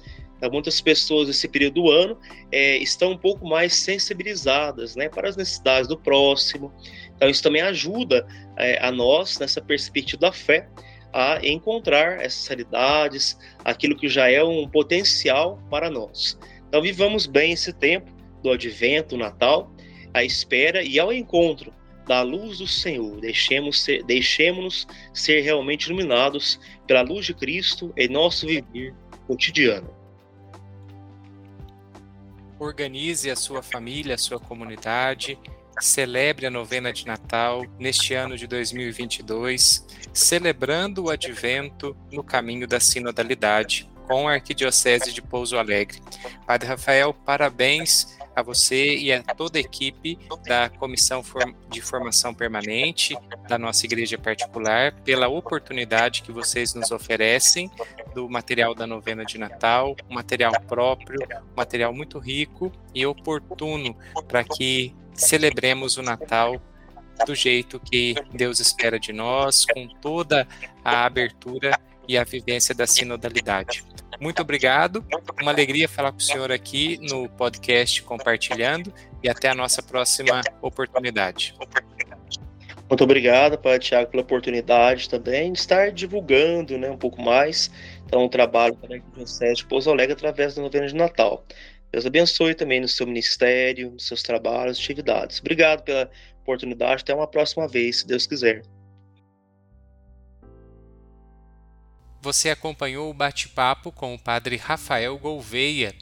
muitas 0.49 0.81
pessoas 0.81 1.29
nesse 1.29 1.47
período 1.47 1.83
do 1.83 1.91
ano 1.91 2.19
é, 2.51 2.79
estão 2.79 3.13
um 3.13 3.17
pouco 3.17 3.47
mais 3.47 3.75
sensibilizadas 3.75 4.97
né, 4.97 5.09
para 5.09 5.29
as 5.29 5.37
necessidades 5.37 5.87
do 5.87 5.99
próximo. 5.99 6.73
Então, 7.15 7.29
isso 7.29 7.43
também 7.43 7.61
ajuda 7.61 8.27
é, 8.57 8.79
a 8.85 8.91
nós, 8.91 9.39
nessa 9.39 9.61
perspectiva 9.61 10.21
da 10.21 10.33
fé, 10.33 10.69
a 11.13 11.45
encontrar 11.47 12.23
essas 12.23 12.47
realidades, 12.47 13.39
aquilo 13.65 13.97
que 13.97 14.09
já 14.09 14.31
é 14.31 14.43
um 14.43 14.67
potencial 14.69 15.61
para 15.69 15.91
nós. 15.91 16.39
Então, 16.69 16.81
vivamos 16.81 17.27
bem 17.27 17.53
esse 17.53 17.73
tempo 17.73 18.11
do 18.43 18.51
advento, 18.51 19.17
Natal, 19.17 19.71
a 20.15 20.25
espera 20.25 20.83
e 20.83 20.99
ao 20.99 21.13
encontro 21.13 21.75
da 22.07 22.23
luz 22.23 22.59
do 22.59 22.67
Senhor. 22.67 23.21
Deixemos 23.21 23.83
ser, 23.83 24.03
deixemos-nos 24.05 24.87
ser 25.13 25.43
realmente 25.43 25.87
iluminados 25.87 26.59
pela 26.87 27.03
luz 27.03 27.27
de 27.27 27.35
Cristo 27.35 27.93
em 27.97 28.09
nosso 28.09 28.47
viver 28.47 28.95
cotidiano 29.27 30.00
organize 32.61 33.31
a 33.31 33.37
sua 33.37 33.63
família, 33.63 34.15
a 34.15 34.19
sua 34.19 34.39
comunidade, 34.39 35.39
celebre 35.81 36.47
a 36.47 36.51
novena 36.51 36.93
de 36.93 37.07
Natal 37.07 37.65
neste 37.79 38.15
ano 38.15 38.37
de 38.37 38.47
2022, 38.47 39.87
celebrando 40.13 41.05
o 41.05 41.11
advento 41.11 41.97
no 42.13 42.23
caminho 42.23 42.69
da 42.69 42.79
sinodalidade 42.79 43.89
com 44.07 44.29
a 44.29 44.35
Arquidiocese 44.35 45.13
de 45.13 45.23
Pouso 45.23 45.57
Alegre. 45.57 46.01
Padre 46.47 46.69
Rafael, 46.69 47.15
parabéns 47.15 48.19
a 48.41 48.43
você 48.43 48.97
e 48.97 49.13
a 49.13 49.23
toda 49.23 49.59
a 49.59 49.61
equipe 49.61 50.19
da 50.47 50.69
Comissão 50.69 51.23
de 51.69 51.81
Formação 51.81 52.35
Permanente 52.35 53.17
da 53.49 53.59
nossa 53.59 53.87
igreja 53.87 54.19
particular 54.19 54.93
pela 55.05 55.29
oportunidade 55.29 56.23
que 56.23 56.33
vocês 56.33 56.75
nos 56.75 56.91
oferecem 56.91 57.71
do 58.15 58.29
material 58.29 58.75
da 58.75 58.87
novena 58.87 59.25
de 59.25 59.39
Natal, 59.39 59.95
um 60.09 60.15
material 60.15 60.53
próprio, 60.67 61.21
um 61.23 61.57
material 61.57 61.93
muito 61.93 62.19
rico 62.19 62.73
e 62.95 63.07
oportuno 63.07 63.97
para 64.27 64.43
que 64.43 64.95
celebremos 65.15 65.97
o 65.97 66.03
Natal 66.03 66.61
do 67.27 67.35
jeito 67.35 67.79
que 67.79 68.15
Deus 68.33 68.61
espera 68.61 68.99
de 68.99 69.13
nós, 69.13 69.67
com 69.67 69.87
toda 69.87 70.49
a 70.83 71.05
abertura 71.05 71.79
e 72.09 72.17
a 72.17 72.25
vivência 72.25 72.75
da 72.75 72.87
sinodalidade. 72.87 73.85
Muito 74.21 74.43
obrigado, 74.43 75.05
uma 75.41 75.51
alegria 75.51 75.89
falar 75.89 76.13
com 76.13 76.19
o 76.19 76.23
senhor 76.23 76.53
aqui 76.53 76.99
no 77.09 77.29
podcast 77.31 78.03
Compartilhando 78.03 78.93
e 79.23 79.31
até 79.31 79.49
a 79.49 79.55
nossa 79.55 79.83
próxima 79.83 80.43
oportunidade. 80.61 81.55
Muito 82.89 83.05
obrigado, 83.05 83.57
Padre 83.57 83.79
Tiago, 83.79 84.11
pela 84.11 84.23
oportunidade 84.23 85.09
também 85.09 85.53
de 85.53 85.61
estar 85.61 85.91
divulgando 85.93 86.77
né, 86.77 86.91
um 86.91 86.99
pouco 86.99 87.23
mais 87.23 87.71
então, 88.05 88.25
o 88.25 88.29
trabalho 88.29 88.75
para 88.75 88.95
a 88.95 88.97
Arquidiocese 88.97 89.55
de 89.55 89.67
Pouso 89.67 89.89
Alegre 89.89 90.15
através 90.15 90.57
da 90.57 90.63
novena 90.63 90.89
de 90.89 90.97
Natal. 90.97 91.47
Deus 91.93 92.05
abençoe 92.05 92.55
também 92.55 92.81
no 92.81 92.89
seu 92.89 93.07
ministério, 93.07 93.93
nos 93.93 94.09
seus 94.09 94.21
trabalhos, 94.21 94.79
atividades. 94.79 95.39
Obrigado 95.39 95.83
pela 95.83 96.11
oportunidade. 96.43 97.03
Até 97.03 97.15
uma 97.15 97.29
próxima 97.29 97.69
vez, 97.69 98.01
se 98.01 98.07
Deus 98.09 98.27
quiser. 98.27 98.63
Você 102.23 102.51
acompanhou 102.51 103.11
o 103.11 103.15
bate-papo 103.15 103.91
com 103.91 104.15
o 104.15 104.19
Padre 104.19 104.57
Rafael 104.57 105.17
Gouveia. 105.17 105.95